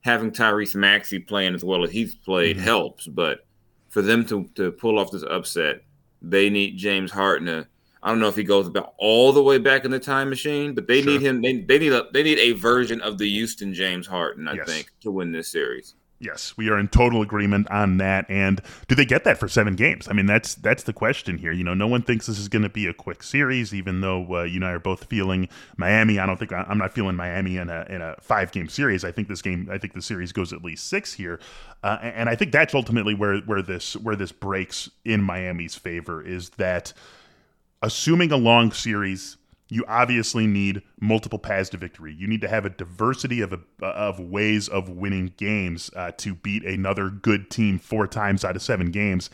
having 0.02 0.32
Tyrese 0.32 0.76
Maxey 0.76 1.20
playing 1.20 1.56
as 1.56 1.64
well 1.64 1.86
as 1.86 1.92
he's 1.92 2.16
played 2.16 2.58
mm-hmm. 2.58 2.66
helps. 2.66 3.08
But 3.08 3.46
for 3.88 4.02
them 4.02 4.26
to, 4.26 4.50
to 4.56 4.74
pull 4.74 5.00
off 5.00 5.10
this 5.10 5.24
upset, 5.24 5.82
they 6.22 6.50
need 6.50 6.76
James 6.76 7.12
Harden 7.12 7.48
to 7.48 7.68
I 8.06 8.10
don't 8.10 8.20
know 8.20 8.28
if 8.28 8.36
he 8.36 8.44
goes 8.44 8.68
about 8.68 8.94
all 9.00 9.34
the 9.34 9.42
way 9.42 9.58
back 9.58 9.84
in 9.84 9.90
the 9.90 10.00
time 10.00 10.30
machine, 10.30 10.76
but 10.76 10.86
they 10.86 11.02
sure. 11.02 11.14
need 11.14 11.22
him. 11.22 11.42
They, 11.42 11.58
they 11.62 11.80
need 11.80 11.92
a 11.92 12.06
they 12.14 12.22
need 12.22 12.38
a 12.38 12.52
version 12.52 13.02
of 13.02 13.18
the 13.18 13.28
Houston 13.28 13.74
James 13.74 14.06
Harden, 14.06 14.48
I 14.48 14.54
yes. 14.54 14.68
think, 14.68 14.92
to 15.02 15.10
win 15.10 15.32
this 15.32 15.48
series. 15.48 15.96
Yes, 16.20 16.56
we 16.56 16.70
are 16.70 16.78
in 16.78 16.88
total 16.88 17.24
agreement 17.24 17.70
on 17.72 17.98
that. 17.98 18.30
And 18.30 18.62
do 18.88 18.94
they 18.94 19.06
get 19.06 19.24
that 19.24 19.40
for 19.40 19.48
seven 19.48 19.76
games? 19.76 20.08
I 20.08 20.14
mean, 20.14 20.28
that's 20.28 20.54
that's 20.54 20.84
the 20.84 20.94
question 20.94 21.40
here. 21.40 21.52
You 21.52 21.64
know, 21.64 21.74
no 21.74 21.88
one 21.88 22.04
thinks 22.04 22.28
this 22.28 22.38
is 22.38 22.48
going 22.48 22.62
to 22.62 22.70
be 22.70 22.86
a 22.86 22.94
quick 22.94 23.24
series, 23.24 23.74
even 23.74 24.02
though 24.02 24.36
uh, 24.36 24.44
you 24.44 24.58
and 24.58 24.66
I 24.66 24.72
are 24.74 24.80
both 24.80 25.06
feeling 25.06 25.50
Miami. 25.76 26.20
I 26.20 26.28
don't 26.28 26.38
think 26.38 26.54
I'm 26.54 26.78
not 26.78 26.94
feeling 26.94 27.16
Miami 27.16 27.58
in 27.58 27.72
a 27.72 27.88
in 27.90 28.04
a 28.04 28.16
five 28.22 28.52
game 28.52 28.70
series. 28.70 29.04
I 29.04 29.12
think 29.12 29.30
this 29.30 29.42
game, 29.42 29.68
I 29.72 29.80
think 29.80 29.94
the 29.94 30.02
series 30.02 30.32
goes 30.32 30.54
at 30.54 30.64
least 30.64 30.88
six 30.88 31.12
here, 31.12 31.40
uh, 31.84 31.98
and 32.02 32.30
I 32.30 32.36
think 32.36 32.52
that's 32.52 32.76
ultimately 32.76 33.16
where 33.16 33.40
where 33.40 33.64
this 33.64 33.96
where 33.98 34.16
this 34.16 34.32
breaks 34.32 34.92
in 35.04 35.24
Miami's 35.24 35.76
favor 35.76 36.22
is 36.22 36.50
that 36.52 36.94
assuming 37.86 38.32
a 38.32 38.36
long 38.36 38.72
series, 38.72 39.38
you 39.70 39.86
obviously 39.88 40.48
need 40.48 40.82
multiple 41.00 41.40
paths 41.40 41.70
to 41.70 41.78
victory. 41.78 42.14
You 42.14 42.28
need 42.28 42.42
to 42.42 42.48
have 42.48 42.66
a 42.66 42.70
diversity 42.70 43.42
of 43.42 43.54
a, 43.54 43.86
of 43.86 44.20
ways 44.20 44.68
of 44.68 44.90
winning 44.90 45.34
games 45.38 45.92
uh, 45.96 46.12
to 46.18 46.36
beat 46.36 46.64
another 46.64 47.10
good 47.10 47.50
team 47.50 47.80
four 47.80 48.08
times 48.08 48.46
out 48.46 48.56
of 48.56 48.62
seven 48.62 48.92
games 48.92 49.30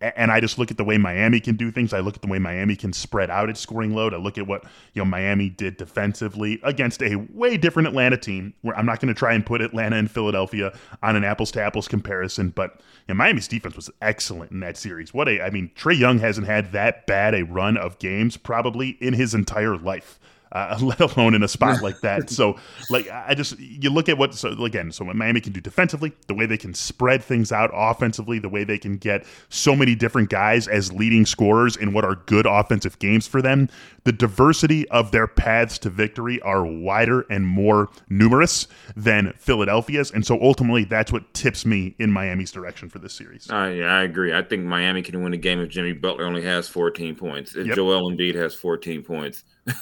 and 0.00 0.30
I 0.30 0.40
just 0.40 0.58
look 0.58 0.70
at 0.70 0.76
the 0.76 0.84
way 0.84 0.98
Miami 0.98 1.40
can 1.40 1.56
do 1.56 1.70
things. 1.70 1.94
I 1.94 2.00
look 2.00 2.16
at 2.16 2.22
the 2.22 2.28
way 2.28 2.38
Miami 2.38 2.76
can 2.76 2.92
spread 2.92 3.30
out 3.30 3.48
its 3.48 3.60
scoring 3.60 3.94
load. 3.94 4.12
I 4.12 4.18
look 4.18 4.36
at 4.36 4.46
what 4.46 4.64
you 4.92 5.00
know 5.00 5.06
Miami 5.06 5.48
did 5.48 5.78
defensively 5.78 6.60
against 6.62 7.02
a 7.02 7.16
way 7.32 7.56
different 7.56 7.88
Atlanta 7.88 8.18
team. 8.18 8.52
Where 8.60 8.76
I'm 8.76 8.84
not 8.84 9.00
going 9.00 9.12
to 9.12 9.18
try 9.18 9.32
and 9.32 9.44
put 9.44 9.62
Atlanta 9.62 9.96
and 9.96 10.10
Philadelphia 10.10 10.76
on 11.02 11.16
an 11.16 11.24
apples 11.24 11.50
to 11.52 11.62
apples 11.62 11.88
comparison, 11.88 12.50
but 12.50 12.80
you 13.08 13.14
know, 13.14 13.14
Miami's 13.14 13.48
defense 13.48 13.74
was 13.74 13.90
excellent 14.02 14.52
in 14.52 14.60
that 14.60 14.76
series. 14.76 15.14
What 15.14 15.28
a 15.28 15.40
I 15.40 15.50
mean, 15.50 15.70
Trae 15.74 15.98
Young 15.98 16.18
hasn't 16.18 16.46
had 16.46 16.72
that 16.72 17.06
bad 17.06 17.34
a 17.34 17.44
run 17.44 17.78
of 17.78 17.98
games 17.98 18.36
probably 18.36 18.90
in 19.00 19.14
his 19.14 19.34
entire 19.34 19.76
life 19.76 20.20
uh, 20.52 20.78
let 20.82 21.00
alone 21.00 21.34
in 21.34 21.42
a 21.42 21.48
spot 21.48 21.82
like 21.82 22.00
that. 22.00 22.30
So, 22.36 22.56
like, 22.90 23.08
I 23.10 23.34
just 23.34 23.58
you 23.58 23.88
look 23.88 24.10
at 24.10 24.18
what 24.18 24.34
so 24.34 24.50
again, 24.64 24.92
so 24.92 25.06
what 25.06 25.16
Miami 25.16 25.40
can 25.40 25.52
do 25.52 25.60
defensively, 25.60 26.12
the 26.26 26.34
way 26.34 26.44
they 26.44 26.58
can 26.58 26.74
spread 26.74 27.24
things 27.24 27.50
out 27.50 27.70
offensively, 27.72 28.38
the 28.38 28.48
way 28.48 28.62
they 28.62 28.76
can 28.76 28.98
get 28.98 29.24
so 29.48 29.74
many 29.74 29.94
different 29.94 30.28
guys 30.28 30.68
as 30.68 30.92
leading 30.92 31.24
scorers 31.24 31.76
in 31.76 31.94
what 31.94 32.04
are 32.04 32.16
good 32.26 32.44
offensive 32.44 32.98
games 32.98 33.26
for 33.26 33.40
them. 33.40 33.70
The 34.04 34.12
diversity 34.12 34.86
of 34.90 35.12
their 35.12 35.26
paths 35.26 35.78
to 35.78 35.90
victory 35.90 36.42
are 36.42 36.66
wider 36.66 37.22
and 37.30 37.46
more 37.46 37.88
numerous 38.10 38.66
than 38.96 39.32
Philadelphia's, 39.38 40.10
and 40.10 40.26
so 40.26 40.38
ultimately, 40.42 40.84
that's 40.84 41.12
what 41.12 41.32
tips 41.32 41.64
me 41.64 41.94
in 41.98 42.12
Miami's 42.12 42.50
direction 42.50 42.90
for 42.90 42.98
this 42.98 43.14
series. 43.14 43.50
Uh, 43.50 43.72
yeah, 43.74 43.86
I 43.86 44.02
agree. 44.02 44.34
I 44.34 44.42
think 44.42 44.64
Miami 44.64 45.00
can 45.00 45.22
win 45.22 45.32
a 45.32 45.38
game 45.38 45.60
if 45.60 45.70
Jimmy 45.70 45.92
Butler 45.92 46.24
only 46.24 46.42
has 46.42 46.68
14 46.68 47.14
points. 47.14 47.56
If 47.56 47.68
yep. 47.68 47.76
Joel 47.76 48.10
Embiid 48.10 48.34
has 48.34 48.54
14 48.54 49.02
points. 49.02 49.44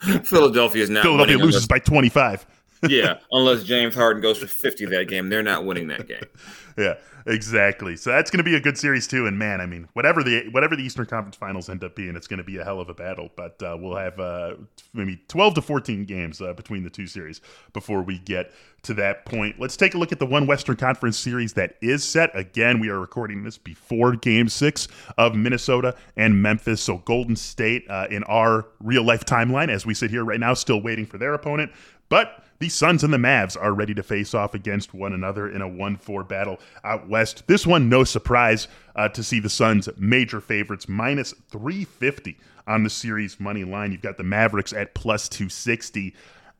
Philadelphia 0.24 0.82
is 0.82 0.90
not. 0.90 1.02
Philadelphia 1.02 1.36
loses 1.38 1.62
unless, 1.62 1.66
by 1.68 1.78
25. 1.78 2.46
yeah, 2.88 3.18
unless 3.32 3.64
James 3.64 3.94
Harden 3.94 4.22
goes 4.22 4.38
for 4.38 4.46
50 4.46 4.86
that 4.86 5.08
game, 5.08 5.28
they're 5.28 5.42
not 5.42 5.64
winning 5.64 5.88
that 5.88 6.08
game. 6.08 6.24
yeah, 6.78 6.94
exactly. 7.26 7.96
So 7.96 8.10
that's 8.10 8.30
going 8.30 8.38
to 8.38 8.44
be 8.44 8.54
a 8.54 8.60
good 8.60 8.78
series 8.78 9.06
too. 9.06 9.26
And 9.26 9.38
man, 9.38 9.60
I 9.60 9.66
mean, 9.66 9.88
whatever 9.92 10.22
the 10.22 10.48
whatever 10.50 10.76
the 10.76 10.82
Eastern 10.82 11.06
Conference 11.06 11.36
Finals 11.36 11.68
end 11.68 11.84
up 11.84 11.94
being, 11.94 12.16
it's 12.16 12.26
going 12.26 12.38
to 12.38 12.44
be 12.44 12.58
a 12.58 12.64
hell 12.64 12.80
of 12.80 12.88
a 12.88 12.94
battle. 12.94 13.30
But 13.36 13.62
uh, 13.62 13.76
we'll 13.80 13.96
have 13.96 14.18
uh, 14.18 14.54
maybe 14.92 15.20
12 15.28 15.54
to 15.54 15.62
14 15.62 16.04
games 16.04 16.40
uh, 16.40 16.52
between 16.52 16.82
the 16.82 16.90
two 16.90 17.06
series 17.06 17.40
before 17.72 18.02
we 18.02 18.18
get 18.18 18.52
to 18.82 18.94
that 18.94 19.26
point. 19.26 19.58
Let's 19.58 19.76
take 19.76 19.94
a 19.94 19.98
look 19.98 20.12
at 20.12 20.18
the 20.18 20.26
one 20.26 20.46
Western 20.46 20.76
Conference 20.76 21.18
series 21.18 21.52
that 21.54 21.76
is 21.80 22.02
set. 22.04 22.30
Again, 22.34 22.80
we 22.80 22.88
are 22.88 22.98
recording 22.98 23.42
this 23.42 23.58
before 23.58 24.16
Game 24.16 24.48
Six 24.48 24.88
of 25.18 25.34
Minnesota 25.34 25.94
and 26.16 26.40
Memphis. 26.40 26.80
So 26.80 26.98
Golden 26.98 27.36
State 27.36 27.84
uh, 27.90 28.06
in 28.10 28.24
our 28.24 28.66
real 28.80 29.04
life 29.04 29.24
timeline, 29.24 29.68
as 29.68 29.84
we 29.84 29.94
sit 29.94 30.10
here 30.10 30.24
right 30.24 30.40
now, 30.40 30.54
still 30.54 30.80
waiting 30.80 31.06
for 31.06 31.18
their 31.18 31.34
opponent. 31.34 31.72
But 32.08 32.42
the 32.60 32.68
Suns 32.68 33.02
and 33.02 33.12
the 33.12 33.18
Mavs 33.18 33.56
are 33.60 33.72
ready 33.72 33.94
to 33.94 34.02
face 34.02 34.34
off 34.34 34.54
against 34.54 34.94
one 34.94 35.14
another 35.14 35.48
in 35.50 35.62
a 35.62 35.68
1 35.68 35.96
4 35.96 36.22
battle 36.24 36.60
out 36.84 37.08
west. 37.08 37.46
This 37.46 37.66
one, 37.66 37.88
no 37.88 38.04
surprise 38.04 38.68
uh, 38.94 39.08
to 39.08 39.22
see 39.24 39.40
the 39.40 39.48
Suns 39.48 39.88
major 39.96 40.40
favorites, 40.40 40.86
minus 40.86 41.32
350 41.50 42.38
on 42.66 42.84
the 42.84 42.90
series 42.90 43.40
money 43.40 43.64
line. 43.64 43.92
You've 43.92 44.02
got 44.02 44.18
the 44.18 44.24
Mavericks 44.24 44.74
at 44.74 44.94
plus 44.94 45.28
260. 45.28 46.14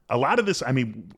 A 0.09 0.17
lot 0.17 0.39
of 0.39 0.47
this, 0.47 0.63
I 0.67 0.73
mean, 0.73 1.13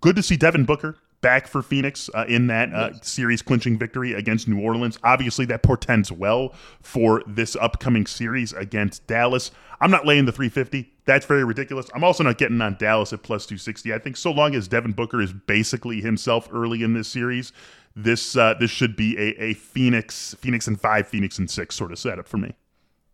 good 0.00 0.16
to 0.16 0.22
see 0.22 0.36
Devin 0.36 0.64
Booker 0.64 0.96
back 1.24 1.46
for 1.46 1.62
Phoenix 1.62 2.10
uh, 2.12 2.26
in 2.28 2.48
that 2.48 2.70
uh, 2.74 2.90
yes. 2.92 3.08
series 3.08 3.40
clinching 3.40 3.78
victory 3.78 4.12
against 4.12 4.46
New 4.46 4.60
Orleans. 4.60 4.98
Obviously, 5.02 5.46
that 5.46 5.62
portends 5.62 6.12
well 6.12 6.52
for 6.82 7.22
this 7.26 7.56
upcoming 7.56 8.06
series 8.06 8.52
against 8.52 9.06
Dallas. 9.06 9.50
I'm 9.80 9.90
not 9.90 10.06
laying 10.06 10.26
the 10.26 10.32
350. 10.32 10.92
That's 11.06 11.24
very 11.24 11.42
ridiculous. 11.42 11.86
I'm 11.94 12.04
also 12.04 12.22
not 12.24 12.36
getting 12.36 12.60
on 12.60 12.76
Dallas 12.78 13.14
at 13.14 13.22
plus 13.22 13.46
260. 13.46 13.94
I 13.94 13.98
think 13.98 14.18
so 14.18 14.32
long 14.32 14.54
as 14.54 14.68
Devin 14.68 14.92
Booker 14.92 15.22
is 15.22 15.32
basically 15.32 16.02
himself 16.02 16.46
early 16.52 16.82
in 16.82 16.92
this 16.92 17.08
series, 17.08 17.54
this 17.96 18.36
uh, 18.36 18.52
this 18.60 18.70
should 18.70 18.94
be 18.94 19.16
a, 19.16 19.42
a 19.42 19.54
Phoenix 19.54 20.34
Phoenix 20.40 20.66
and 20.66 20.78
five, 20.78 21.08
Phoenix 21.08 21.38
and 21.38 21.50
six 21.50 21.74
sort 21.74 21.90
of 21.90 21.98
setup 21.98 22.28
for 22.28 22.36
me. 22.36 22.52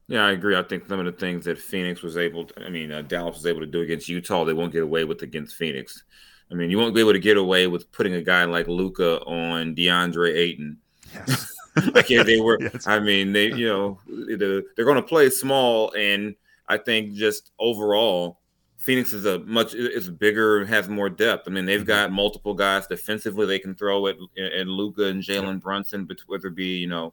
Yeah, 0.08 0.26
I 0.26 0.32
agree. 0.32 0.56
I 0.56 0.64
think 0.64 0.88
some 0.88 0.98
of 0.98 1.06
the 1.06 1.12
things 1.12 1.44
that 1.44 1.58
Phoenix 1.58 2.02
was 2.02 2.16
able 2.16 2.46
to, 2.46 2.64
I 2.64 2.70
mean, 2.70 2.90
uh, 2.90 3.02
Dallas 3.02 3.36
was 3.36 3.46
able 3.46 3.60
to 3.60 3.66
do 3.66 3.82
against 3.82 4.08
Utah, 4.08 4.44
they 4.44 4.52
won't 4.52 4.72
get 4.72 4.82
away 4.82 5.04
with 5.04 5.22
against 5.22 5.54
Phoenix. 5.54 6.02
I 6.50 6.54
mean, 6.54 6.70
you 6.70 6.78
won't 6.78 6.94
be 6.94 7.00
able 7.00 7.12
to 7.12 7.18
get 7.18 7.36
away 7.36 7.66
with 7.66 7.90
putting 7.92 8.14
a 8.14 8.22
guy 8.22 8.44
like 8.44 8.66
Luka 8.66 9.20
on 9.22 9.74
DeAndre 9.74 10.34
Ayton. 10.36 10.78
Yes. 11.14 11.52
like 11.94 12.10
if 12.10 12.26
they 12.26 12.40
were, 12.40 12.58
yes. 12.60 12.86
I 12.86 12.98
mean, 12.98 13.32
they, 13.32 13.52
you 13.52 13.68
know, 13.68 13.98
they're 14.06 14.84
going 14.84 14.96
to 14.96 15.02
play 15.02 15.30
small. 15.30 15.92
And 15.92 16.34
I 16.68 16.76
think 16.78 17.14
just 17.14 17.52
overall, 17.58 18.40
Phoenix 18.76 19.12
is 19.12 19.26
a 19.26 19.40
much 19.40 19.74
is 19.74 20.08
bigger, 20.08 20.64
has 20.64 20.88
more 20.88 21.10
depth. 21.10 21.46
I 21.46 21.50
mean, 21.50 21.66
they've 21.66 21.80
mm-hmm. 21.80 21.86
got 21.86 22.12
multiple 22.12 22.54
guys 22.54 22.86
defensively 22.86 23.46
they 23.46 23.58
can 23.58 23.74
throw 23.74 24.06
at, 24.06 24.16
at 24.38 24.66
Luka 24.66 25.04
and 25.04 25.22
Jalen 25.22 25.60
Brunson, 25.60 26.06
but 26.06 26.18
whether 26.26 26.48
it 26.48 26.54
be, 26.54 26.78
you 26.78 26.86
know, 26.86 27.12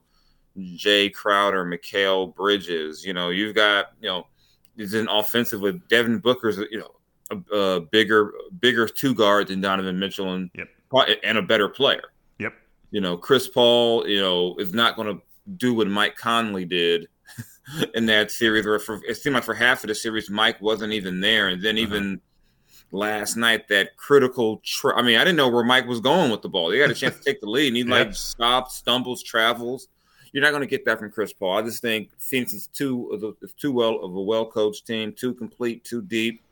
Jae 0.58 1.12
Crowder, 1.12 1.64
Mikal 1.64 2.34
Bridges. 2.34 3.04
You 3.04 3.12
know, 3.14 3.30
you've 3.30 3.54
got 3.54 3.92
you 4.00 4.08
know, 4.08 4.26
is 4.76 4.94
an 4.94 5.08
offensive 5.08 5.60
with 5.60 5.86
Devin 5.88 6.18
Booker's 6.18 6.58
you 6.70 6.78
know 6.78 6.92
a, 7.30 7.56
a, 7.56 7.80
bigger 7.80 8.32
bigger 8.60 8.88
two 8.88 9.14
guard 9.14 9.48
than 9.48 9.60
Donovan 9.60 9.98
Mitchell 9.98 10.34
and 10.34 10.50
yep. 10.54 10.68
and 11.22 11.38
a 11.38 11.42
better 11.42 11.68
player. 11.68 12.04
Yep. 12.38 12.54
You 12.90 13.00
know, 13.00 13.16
Chris 13.16 13.48
Paul, 13.48 14.06
you 14.08 14.20
know, 14.20 14.56
is 14.58 14.72
not 14.72 14.96
going 14.96 15.16
to 15.16 15.22
do 15.56 15.74
what 15.74 15.88
Mike 15.88 16.16
Conley 16.16 16.64
did 16.64 17.08
in 17.94 18.06
that 18.06 18.30
series. 18.30 18.64
Where 18.64 18.78
for 18.78 19.00
it 19.06 19.16
seemed 19.16 19.34
like 19.34 19.44
for 19.44 19.54
half 19.54 19.84
of 19.84 19.88
the 19.88 19.94
series, 19.94 20.30
Mike 20.30 20.60
wasn't 20.60 20.92
even 20.92 21.20
there, 21.20 21.48
and 21.48 21.62
then 21.62 21.76
uh-huh. 21.76 21.86
even 21.86 22.20
last 22.92 23.36
night 23.36 23.68
that 23.68 23.96
critical. 23.96 24.60
Tra- 24.64 24.96
I 24.96 25.02
mean, 25.02 25.16
I 25.16 25.24
didn't 25.24 25.36
know 25.36 25.48
where 25.48 25.64
Mike 25.64 25.86
was 25.86 26.00
going 26.00 26.30
with 26.30 26.42
the 26.42 26.48
ball. 26.48 26.70
He 26.70 26.78
had 26.78 26.90
a 26.90 26.94
chance 26.94 27.16
to 27.18 27.22
take 27.22 27.40
the 27.40 27.50
lead, 27.50 27.68
and 27.68 27.76
he 27.76 27.82
yep. 27.88 28.06
like 28.06 28.14
stops, 28.14 28.76
stumbles, 28.76 29.22
travels 29.22 29.88
you're 30.32 30.42
not 30.42 30.50
going 30.50 30.60
to 30.60 30.66
get 30.66 30.84
that 30.84 30.98
from 30.98 31.10
Chris 31.10 31.32
Paul. 31.32 31.58
I 31.58 31.62
just 31.62 31.82
think 31.82 32.10
Phoenix 32.18 32.52
is 32.52 32.66
too 32.68 33.36
is 33.42 33.52
too 33.54 33.72
well 33.72 33.96
of 33.96 34.14
a 34.14 34.20
well 34.20 34.46
coached 34.46 34.86
team, 34.86 35.12
too 35.12 35.34
complete, 35.34 35.84
too 35.84 36.02
deep. 36.02 36.42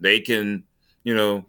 They 0.00 0.20
can, 0.20 0.64
you 1.04 1.14
know, 1.14 1.44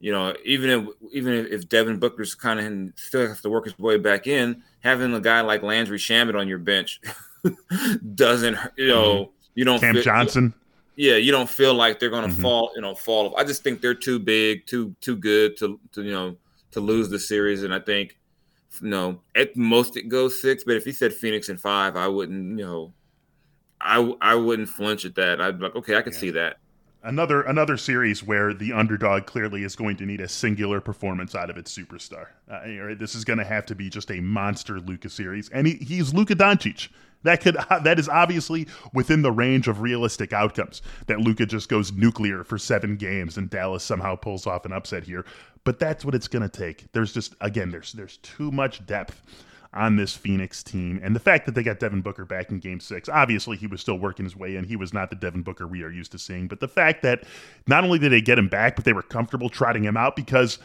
you 0.00 0.12
know, 0.12 0.34
even 0.44 0.70
if 0.70 1.12
even 1.12 1.32
if 1.34 1.68
Devin 1.68 1.98
Booker's 1.98 2.34
kind 2.34 2.60
of 2.60 2.98
still 2.98 3.26
has 3.26 3.42
to 3.42 3.50
work 3.50 3.64
his 3.64 3.78
way 3.78 3.98
back 3.98 4.26
in, 4.26 4.62
having 4.80 5.12
a 5.14 5.20
guy 5.20 5.42
like 5.42 5.62
Landry 5.62 5.98
Shamet 5.98 6.38
on 6.38 6.48
your 6.48 6.58
bench 6.58 7.00
doesn't, 8.14 8.56
you 8.76 8.88
know, 8.88 9.14
mm-hmm. 9.14 9.30
you 9.54 9.64
don't 9.64 9.80
Cam 9.80 9.94
feel, 9.94 10.02
Johnson. 10.02 10.54
Yeah, 10.96 11.16
you 11.16 11.32
don't 11.32 11.48
feel 11.48 11.74
like 11.74 11.98
they're 11.98 12.10
going 12.10 12.28
to 12.28 12.32
mm-hmm. 12.32 12.42
fall, 12.42 12.72
you 12.74 12.82
know, 12.82 12.94
fall. 12.94 13.28
Off. 13.28 13.34
I 13.36 13.44
just 13.44 13.62
think 13.62 13.80
they're 13.80 13.94
too 13.94 14.18
big, 14.18 14.66
too 14.66 14.94
too 15.00 15.16
good 15.16 15.56
to, 15.58 15.78
to 15.92 16.02
you 16.02 16.12
know 16.12 16.36
to 16.72 16.80
lose 16.80 17.08
the 17.08 17.18
series, 17.18 17.62
and 17.62 17.74
I 17.74 17.80
think 17.80 18.18
no, 18.80 19.20
at 19.34 19.56
most 19.56 19.96
it 19.96 20.08
goes 20.08 20.40
six. 20.40 20.64
But 20.64 20.76
if 20.76 20.84
he 20.84 20.92
said 20.92 21.12
Phoenix 21.12 21.48
in 21.48 21.56
five, 21.56 21.96
I 21.96 22.08
wouldn't. 22.08 22.58
You 22.58 22.64
know, 22.64 22.92
I 23.80 24.14
I 24.20 24.34
wouldn't 24.34 24.68
flinch 24.68 25.04
at 25.04 25.14
that. 25.16 25.40
I'd 25.40 25.58
be 25.58 25.64
like, 25.64 25.76
okay, 25.76 25.96
I 25.96 26.02
can 26.02 26.12
yeah. 26.12 26.18
see 26.18 26.30
that. 26.30 26.56
Another 27.02 27.40
another 27.40 27.78
series 27.78 28.22
where 28.22 28.52
the 28.52 28.74
underdog 28.74 29.24
clearly 29.24 29.64
is 29.64 29.74
going 29.74 29.96
to 29.96 30.04
need 30.04 30.20
a 30.20 30.28
singular 30.28 30.82
performance 30.82 31.34
out 31.34 31.48
of 31.48 31.56
its 31.56 31.74
superstar. 31.74 32.26
Uh, 32.50 32.94
this 32.98 33.14
is 33.14 33.24
going 33.24 33.38
to 33.38 33.44
have 33.44 33.64
to 33.66 33.74
be 33.74 33.88
just 33.88 34.10
a 34.10 34.20
monster 34.20 34.78
Luka 34.78 35.08
series, 35.08 35.48
and 35.48 35.66
he, 35.66 35.74
he's 35.76 36.12
Luka 36.12 36.36
Doncic. 36.36 36.88
That 37.22 37.40
could 37.40 37.56
that 37.84 37.98
is 37.98 38.08
obviously 38.08 38.66
within 38.92 39.22
the 39.22 39.32
range 39.32 39.66
of 39.66 39.80
realistic 39.80 40.34
outcomes. 40.34 40.82
That 41.06 41.20
Luka 41.20 41.46
just 41.46 41.70
goes 41.70 41.90
nuclear 41.90 42.44
for 42.44 42.58
seven 42.58 42.96
games 42.96 43.38
and 43.38 43.48
Dallas 43.48 43.82
somehow 43.82 44.16
pulls 44.16 44.46
off 44.46 44.66
an 44.66 44.72
upset 44.72 45.04
here. 45.04 45.24
But 45.64 45.78
that's 45.78 46.04
what 46.04 46.14
it's 46.14 46.28
going 46.28 46.42
to 46.42 46.48
take. 46.48 46.92
There's 46.92 47.14
just 47.14 47.34
again, 47.40 47.70
there's 47.70 47.92
there's 47.92 48.18
too 48.18 48.50
much 48.50 48.84
depth 48.84 49.22
on 49.72 49.96
this 49.96 50.16
Phoenix 50.16 50.62
team, 50.62 51.00
and 51.02 51.14
the 51.14 51.20
fact 51.20 51.46
that 51.46 51.54
they 51.54 51.62
got 51.62 51.78
Devin 51.78 52.00
Booker 52.00 52.24
back 52.24 52.50
in 52.50 52.58
Game 52.58 52.80
Six. 52.80 53.08
Obviously, 53.08 53.56
he 53.56 53.66
was 53.66 53.80
still 53.80 53.98
working 53.98 54.24
his 54.24 54.34
way 54.34 54.56
in. 54.56 54.64
He 54.64 54.76
was 54.76 54.92
not 54.92 55.10
the 55.10 55.16
Devin 55.16 55.42
Booker 55.42 55.66
we 55.66 55.82
are 55.82 55.90
used 55.90 56.12
to 56.12 56.18
seeing. 56.18 56.48
But 56.48 56.60
the 56.60 56.68
fact 56.68 57.02
that 57.02 57.24
not 57.68 57.84
only 57.84 57.98
did 57.98 58.10
they 58.10 58.20
get 58.20 58.38
him 58.38 58.48
back, 58.48 58.74
but 58.74 58.84
they 58.84 58.92
were 58.92 59.02
comfortable 59.02 59.48
trotting 59.48 59.84
him 59.84 59.96
out 59.96 60.16
because 60.16 60.58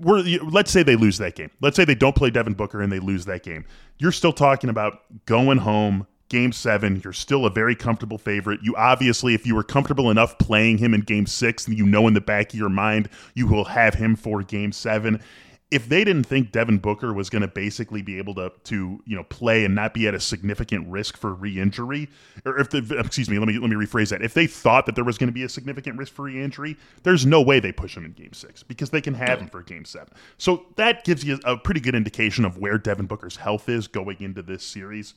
we're 0.00 0.22
let's 0.42 0.70
say 0.70 0.82
they 0.82 0.96
lose 0.96 1.18
that 1.18 1.34
game. 1.34 1.50
Let's 1.60 1.76
say 1.76 1.84
they 1.84 1.94
don't 1.94 2.16
play 2.16 2.30
Devin 2.30 2.54
Booker 2.54 2.82
and 2.82 2.92
they 2.92 2.98
lose 2.98 3.24
that 3.26 3.42
game. 3.42 3.64
You're 3.98 4.12
still 4.12 4.32
talking 4.32 4.70
about 4.70 5.02
going 5.26 5.58
home, 5.58 6.06
game 6.28 6.52
7, 6.52 7.02
you're 7.04 7.12
still 7.12 7.46
a 7.46 7.50
very 7.50 7.74
comfortable 7.74 8.18
favorite. 8.18 8.60
You 8.62 8.74
obviously 8.76 9.34
if 9.34 9.46
you 9.46 9.54
were 9.54 9.64
comfortable 9.64 10.10
enough 10.10 10.38
playing 10.38 10.78
him 10.78 10.94
in 10.94 11.00
game 11.02 11.26
6, 11.26 11.68
you 11.68 11.86
know 11.86 12.06
in 12.06 12.14
the 12.14 12.20
back 12.20 12.52
of 12.52 12.58
your 12.58 12.68
mind 12.68 13.08
you 13.34 13.46
will 13.46 13.64
have 13.64 13.94
him 13.94 14.16
for 14.16 14.42
game 14.42 14.72
7 14.72 15.20
if 15.72 15.88
they 15.88 16.04
didn't 16.04 16.24
think 16.24 16.52
Devin 16.52 16.78
Booker 16.78 17.14
was 17.14 17.30
going 17.30 17.40
to 17.40 17.48
basically 17.48 18.02
be 18.02 18.18
able 18.18 18.34
to 18.34 18.52
to 18.64 19.00
you 19.06 19.16
know 19.16 19.24
play 19.24 19.64
and 19.64 19.74
not 19.74 19.94
be 19.94 20.06
at 20.06 20.14
a 20.14 20.20
significant 20.20 20.86
risk 20.86 21.16
for 21.16 21.32
re-injury, 21.32 22.10
or 22.44 22.60
if 22.60 22.68
the 22.68 22.98
excuse 22.98 23.30
me, 23.30 23.38
let 23.38 23.48
me 23.48 23.58
let 23.58 23.70
me 23.70 23.76
rephrase 23.76 24.10
that. 24.10 24.22
If 24.22 24.34
they 24.34 24.46
thought 24.46 24.84
that 24.84 24.94
there 24.94 25.04
was 25.04 25.16
going 25.16 25.28
to 25.28 25.32
be 25.32 25.42
a 25.42 25.48
significant 25.48 25.96
risk 25.96 26.12
for 26.12 26.26
re-injury, 26.26 26.76
there's 27.04 27.24
no 27.24 27.40
way 27.40 27.58
they 27.58 27.72
push 27.72 27.96
him 27.96 28.04
in 28.04 28.12
Game 28.12 28.34
Six 28.34 28.62
because 28.62 28.90
they 28.90 29.00
can 29.00 29.14
have 29.14 29.40
him 29.40 29.48
for 29.48 29.62
Game 29.62 29.86
Seven. 29.86 30.12
So 30.36 30.66
that 30.76 31.04
gives 31.04 31.24
you 31.24 31.40
a 31.44 31.56
pretty 31.56 31.80
good 31.80 31.94
indication 31.94 32.44
of 32.44 32.58
where 32.58 32.76
Devin 32.76 33.06
Booker's 33.06 33.36
health 33.36 33.70
is 33.70 33.88
going 33.88 34.20
into 34.20 34.42
this 34.42 34.62
series 34.62 35.14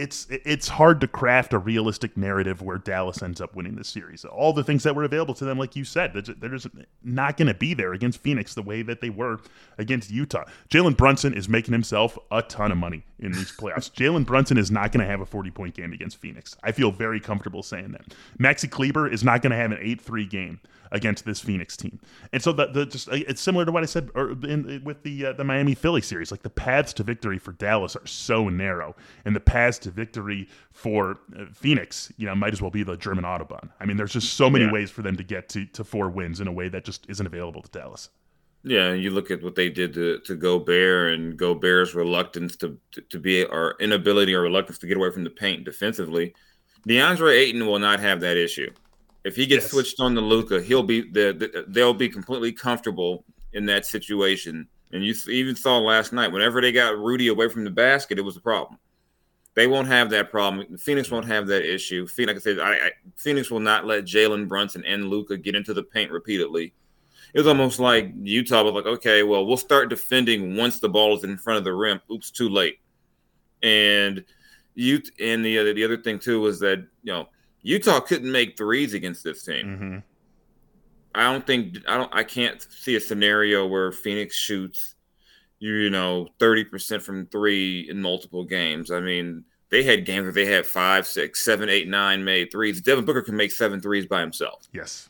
it's 0.00 0.26
it's 0.30 0.66
hard 0.66 1.00
to 1.02 1.06
craft 1.06 1.52
a 1.52 1.58
realistic 1.58 2.16
narrative 2.16 2.62
where 2.62 2.78
Dallas 2.78 3.22
ends 3.22 3.40
up 3.40 3.54
winning 3.54 3.76
this 3.76 3.88
series. 3.88 4.24
All 4.24 4.52
the 4.52 4.64
things 4.64 4.82
that 4.84 4.96
were 4.96 5.04
available 5.04 5.34
to 5.34 5.44
them, 5.44 5.58
like 5.58 5.76
you 5.76 5.84
said, 5.84 6.14
they're 6.14 6.50
just 6.50 6.68
not 7.04 7.36
going 7.36 7.48
to 7.48 7.54
be 7.54 7.74
there 7.74 7.92
against 7.92 8.22
Phoenix 8.22 8.54
the 8.54 8.62
way 8.62 8.80
that 8.82 9.02
they 9.02 9.10
were 9.10 9.40
against 9.76 10.10
Utah. 10.10 10.44
Jalen 10.70 10.96
Brunson 10.96 11.34
is 11.34 11.48
making 11.48 11.72
himself 11.72 12.18
a 12.30 12.40
ton 12.42 12.72
of 12.72 12.78
money 12.78 13.04
in 13.18 13.32
these 13.32 13.52
playoffs. 13.52 13.90
Jalen 13.94 14.24
Brunson 14.24 14.56
is 14.56 14.70
not 14.70 14.90
going 14.90 15.04
to 15.04 15.10
have 15.10 15.20
a 15.20 15.26
40 15.26 15.50
point 15.50 15.74
game 15.74 15.92
against 15.92 16.16
Phoenix. 16.16 16.56
I 16.62 16.72
feel 16.72 16.90
very 16.90 17.20
comfortable 17.20 17.62
saying 17.62 17.92
that. 17.92 18.14
Maxi 18.38 18.70
Kleber 18.70 19.06
is 19.06 19.22
not 19.22 19.42
going 19.42 19.50
to 19.50 19.56
have 19.56 19.70
an 19.70 19.78
8 19.80 20.00
3 20.00 20.26
game 20.26 20.60
against 20.92 21.24
this 21.24 21.40
Phoenix 21.40 21.76
team. 21.76 22.00
And 22.32 22.42
so 22.42 22.52
the, 22.52 22.66
the 22.66 22.86
just 22.86 23.08
uh, 23.08 23.12
it's 23.14 23.40
similar 23.40 23.64
to 23.64 23.72
what 23.72 23.82
I 23.82 23.86
said 23.86 24.10
in, 24.16 24.82
with 24.84 25.02
the 25.02 25.26
uh, 25.26 25.32
the 25.32 25.44
Miami 25.44 25.74
Philly 25.74 26.00
series. 26.00 26.30
Like 26.30 26.42
the 26.42 26.50
paths 26.50 26.92
to 26.94 27.02
victory 27.02 27.38
for 27.38 27.52
Dallas 27.52 27.96
are 27.96 28.06
so 28.06 28.48
narrow, 28.48 28.96
and 29.24 29.34
the 29.34 29.40
paths 29.40 29.78
to 29.80 29.89
victory 29.90 30.48
for 30.72 31.18
uh, 31.38 31.44
Phoenix, 31.52 32.12
you 32.16 32.26
know, 32.26 32.34
might 32.34 32.52
as 32.52 32.62
well 32.62 32.70
be 32.70 32.82
the 32.82 32.96
German 32.96 33.24
autobahn. 33.24 33.68
I 33.80 33.86
mean, 33.86 33.96
there's 33.96 34.12
just 34.12 34.34
so 34.34 34.48
many 34.48 34.64
yeah. 34.64 34.72
ways 34.72 34.90
for 34.90 35.02
them 35.02 35.16
to 35.16 35.22
get 35.22 35.48
to 35.50 35.66
to 35.66 35.84
four 35.84 36.08
wins 36.08 36.40
in 36.40 36.48
a 36.48 36.52
way 36.52 36.68
that 36.68 36.84
just 36.84 37.06
isn't 37.08 37.26
available 37.26 37.62
to 37.62 37.70
Dallas. 37.70 38.10
Yeah, 38.62 38.88
and 38.88 39.02
you 39.02 39.10
look 39.10 39.30
at 39.30 39.42
what 39.42 39.54
they 39.54 39.70
did 39.70 39.94
to 39.94 40.18
to 40.20 40.36
Gobert 40.36 41.14
and 41.14 41.36
Gobert's 41.36 41.94
reluctance 41.94 42.56
to, 42.56 42.78
to, 42.92 43.00
to 43.00 43.18
be 43.18 43.44
or 43.44 43.76
inability 43.80 44.34
or 44.34 44.42
reluctance 44.42 44.78
to 44.78 44.86
get 44.86 44.96
away 44.96 45.10
from 45.10 45.24
the 45.24 45.30
paint 45.30 45.64
defensively. 45.64 46.34
DeAndre 46.88 47.36
Ayton 47.36 47.66
will 47.66 47.78
not 47.78 48.00
have 48.00 48.20
that 48.20 48.36
issue. 48.36 48.70
If 49.24 49.36
he 49.36 49.46
gets 49.46 49.64
yes. 49.64 49.72
switched 49.72 50.00
on 50.00 50.14
to 50.14 50.20
Luka, 50.20 50.62
he'll 50.62 50.82
be 50.82 51.02
the, 51.02 51.32
the, 51.32 51.64
they'll 51.68 51.94
be 51.94 52.08
completely 52.08 52.52
comfortable 52.52 53.24
in 53.52 53.66
that 53.66 53.84
situation. 53.84 54.66
And 54.92 55.04
you 55.04 55.14
even 55.28 55.54
saw 55.54 55.78
last 55.78 56.12
night, 56.12 56.32
whenever 56.32 56.60
they 56.60 56.72
got 56.72 56.98
Rudy 56.98 57.28
away 57.28 57.48
from 57.48 57.64
the 57.64 57.70
basket, 57.70 58.18
it 58.18 58.22
was 58.22 58.36
a 58.36 58.40
problem. 58.40 58.78
They 59.54 59.66
won't 59.66 59.88
have 59.88 60.10
that 60.10 60.30
problem. 60.30 60.76
Phoenix 60.78 61.10
won't 61.10 61.26
have 61.26 61.46
that 61.48 61.62
issue. 61.64 62.06
Phoenix, 62.06 62.46
like 62.46 62.54
I 62.54 62.56
said, 62.56 62.64
I, 62.64 62.86
I, 62.86 62.90
Phoenix 63.16 63.50
will 63.50 63.60
not 63.60 63.84
let 63.84 64.04
Jalen 64.04 64.48
Brunson 64.48 64.84
and 64.84 65.08
Luka 65.08 65.36
get 65.36 65.56
into 65.56 65.74
the 65.74 65.82
paint 65.82 66.10
repeatedly. 66.12 66.72
It 67.34 67.38
was 67.38 67.46
almost 67.46 67.78
like 67.78 68.12
Utah 68.22 68.62
was 68.62 68.74
like, 68.74 68.86
okay, 68.86 69.22
well, 69.22 69.46
we'll 69.46 69.56
start 69.56 69.88
defending 69.88 70.56
once 70.56 70.78
the 70.78 70.88
ball 70.88 71.16
is 71.16 71.24
in 71.24 71.36
front 71.36 71.58
of 71.58 71.64
the 71.64 71.72
rim. 71.72 72.00
Oops, 72.10 72.30
too 72.30 72.48
late. 72.48 72.78
And 73.62 74.24
you 74.74 75.02
and 75.20 75.44
the 75.44 75.58
other 75.58 75.74
the 75.74 75.84
other 75.84 75.96
thing 75.96 76.18
too 76.18 76.40
was 76.40 76.58
that 76.60 76.78
you 77.02 77.12
know 77.12 77.28
Utah 77.62 78.00
couldn't 78.00 78.30
make 78.30 78.56
threes 78.56 78.94
against 78.94 79.22
this 79.22 79.44
team. 79.44 79.66
Mm-hmm. 79.66 79.98
I 81.14 81.24
don't 81.24 81.46
think 81.46 81.78
I 81.86 81.96
don't 81.96 82.14
I 82.14 82.22
can't 82.22 82.62
see 82.62 82.96
a 82.96 83.00
scenario 83.00 83.66
where 83.66 83.92
Phoenix 83.92 84.36
shoots 84.36 84.94
you 85.60 85.90
know 85.90 86.28
30% 86.40 87.02
from 87.02 87.26
three 87.26 87.88
in 87.88 88.02
multiple 88.02 88.44
games. 88.44 88.90
I 88.90 89.00
mean, 89.00 89.44
they 89.70 89.84
had 89.84 90.04
games 90.04 90.24
where 90.24 90.32
they 90.32 90.46
had 90.46 90.66
five, 90.66 91.06
six, 91.06 91.44
seven, 91.44 91.68
eight, 91.68 91.86
nine 91.86 92.24
made 92.24 92.50
threes. 92.50 92.80
Devin 92.80 93.04
Booker 93.04 93.22
can 93.22 93.36
make 93.36 93.52
seven 93.52 93.80
threes 93.80 94.06
by 94.06 94.20
himself. 94.20 94.66
Yes. 94.72 95.08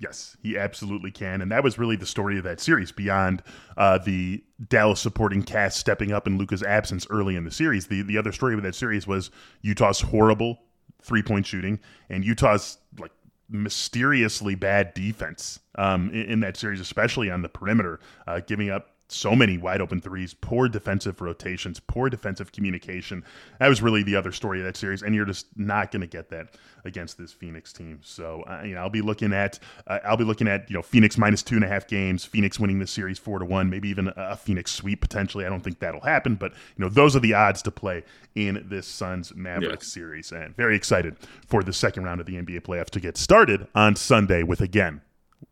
Yes, 0.00 0.36
he 0.42 0.58
absolutely 0.58 1.12
can. 1.12 1.40
And 1.40 1.52
that 1.52 1.62
was 1.62 1.78
really 1.78 1.94
the 1.94 2.04
story 2.04 2.36
of 2.36 2.44
that 2.44 2.60
series 2.60 2.90
beyond 2.90 3.42
uh, 3.76 3.98
the 3.98 4.42
Dallas 4.68 5.00
supporting 5.00 5.42
cast 5.42 5.78
stepping 5.78 6.10
up 6.10 6.26
in 6.26 6.36
Luka's 6.36 6.64
absence 6.64 7.06
early 7.10 7.36
in 7.36 7.44
the 7.44 7.50
series. 7.50 7.86
The 7.86 8.02
the 8.02 8.18
other 8.18 8.32
story 8.32 8.54
of 8.54 8.62
that 8.64 8.74
series 8.74 9.06
was 9.06 9.30
Utah's 9.62 10.00
horrible 10.00 10.58
three 11.00 11.22
point 11.22 11.46
shooting, 11.46 11.78
and 12.10 12.24
Utah's 12.24 12.78
like 12.98 13.12
mysteriously 13.48 14.56
bad 14.56 14.92
defense 14.94 15.60
um, 15.76 16.10
in, 16.10 16.22
in, 16.22 16.40
that 16.40 16.56
series, 16.56 16.80
especially 16.80 17.30
on 17.30 17.42
the 17.42 17.48
perimeter, 17.48 18.00
uh, 18.26 18.40
giving 18.40 18.70
up 18.70 18.93
so 19.08 19.34
many 19.34 19.58
wide 19.58 19.80
open 19.80 20.00
threes, 20.00 20.34
poor 20.34 20.68
defensive 20.68 21.20
rotations, 21.20 21.80
poor 21.80 22.08
defensive 22.08 22.52
communication. 22.52 23.24
That 23.58 23.68
was 23.68 23.82
really 23.82 24.02
the 24.02 24.16
other 24.16 24.32
story 24.32 24.60
of 24.60 24.64
that 24.64 24.76
series, 24.76 25.02
and 25.02 25.14
you're 25.14 25.26
just 25.26 25.46
not 25.56 25.92
going 25.92 26.00
to 26.00 26.06
get 26.06 26.30
that 26.30 26.56
against 26.84 27.18
this 27.18 27.32
Phoenix 27.32 27.72
team. 27.72 28.00
So 28.02 28.42
uh, 28.42 28.62
you 28.64 28.74
know, 28.74 28.80
I'll 28.80 28.90
be 28.90 29.02
looking 29.02 29.32
at 29.32 29.58
uh, 29.86 30.00
I'll 30.04 30.16
be 30.16 30.24
looking 30.24 30.48
at 30.48 30.68
you 30.70 30.74
know 30.74 30.82
Phoenix 30.82 31.18
minus 31.18 31.42
two 31.42 31.56
and 31.56 31.64
a 31.64 31.68
half 31.68 31.86
games, 31.86 32.24
Phoenix 32.24 32.58
winning 32.58 32.78
the 32.78 32.86
series 32.86 33.18
four 33.18 33.38
to 33.38 33.44
one, 33.44 33.68
maybe 33.68 33.88
even 33.88 34.12
a 34.16 34.36
Phoenix 34.36 34.72
sweep 34.72 35.00
potentially. 35.00 35.44
I 35.44 35.48
don't 35.48 35.62
think 35.62 35.78
that'll 35.78 36.00
happen, 36.00 36.34
but 36.36 36.52
you 36.52 36.84
know 36.84 36.88
those 36.88 37.14
are 37.14 37.20
the 37.20 37.34
odds 37.34 37.62
to 37.62 37.70
play 37.70 38.04
in 38.34 38.64
this 38.68 38.86
Suns 38.86 39.34
Mavericks 39.34 39.92
series, 39.92 40.32
and 40.32 40.56
very 40.56 40.76
excited 40.76 41.16
for 41.46 41.62
the 41.62 41.72
second 41.72 42.04
round 42.04 42.20
of 42.20 42.26
the 42.26 42.34
NBA 42.34 42.62
playoffs 42.62 42.90
to 42.90 43.00
get 43.00 43.16
started 43.16 43.66
on 43.74 43.96
Sunday 43.96 44.42
with 44.42 44.60
again 44.60 45.02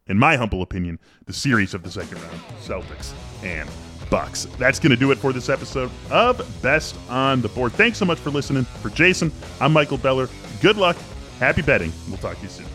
in 0.06 0.18
my 0.18 0.36
humble 0.36 0.62
opinion, 0.62 0.98
the 1.26 1.32
series 1.32 1.74
of 1.74 1.82
the 1.82 1.90
second 1.90 2.20
round 2.22 2.40
Celtics 2.60 3.12
and 3.42 3.68
Bucks. 4.10 4.46
That's 4.58 4.78
going 4.78 4.90
to 4.90 4.96
do 4.96 5.10
it 5.10 5.18
for 5.18 5.32
this 5.32 5.48
episode 5.48 5.90
of 6.10 6.40
Best 6.62 6.96
on 7.08 7.40
the 7.40 7.48
Board. 7.48 7.72
Thanks 7.72 7.98
so 7.98 8.04
much 8.04 8.18
for 8.18 8.30
listening. 8.30 8.64
For 8.64 8.90
Jason, 8.90 9.32
I'm 9.60 9.72
Michael 9.72 9.98
Beller. 9.98 10.28
Good 10.60 10.76
luck. 10.76 10.96
Happy 11.38 11.62
betting. 11.62 11.92
We'll 12.08 12.18
talk 12.18 12.36
to 12.36 12.42
you 12.42 12.48
soon. 12.48 12.66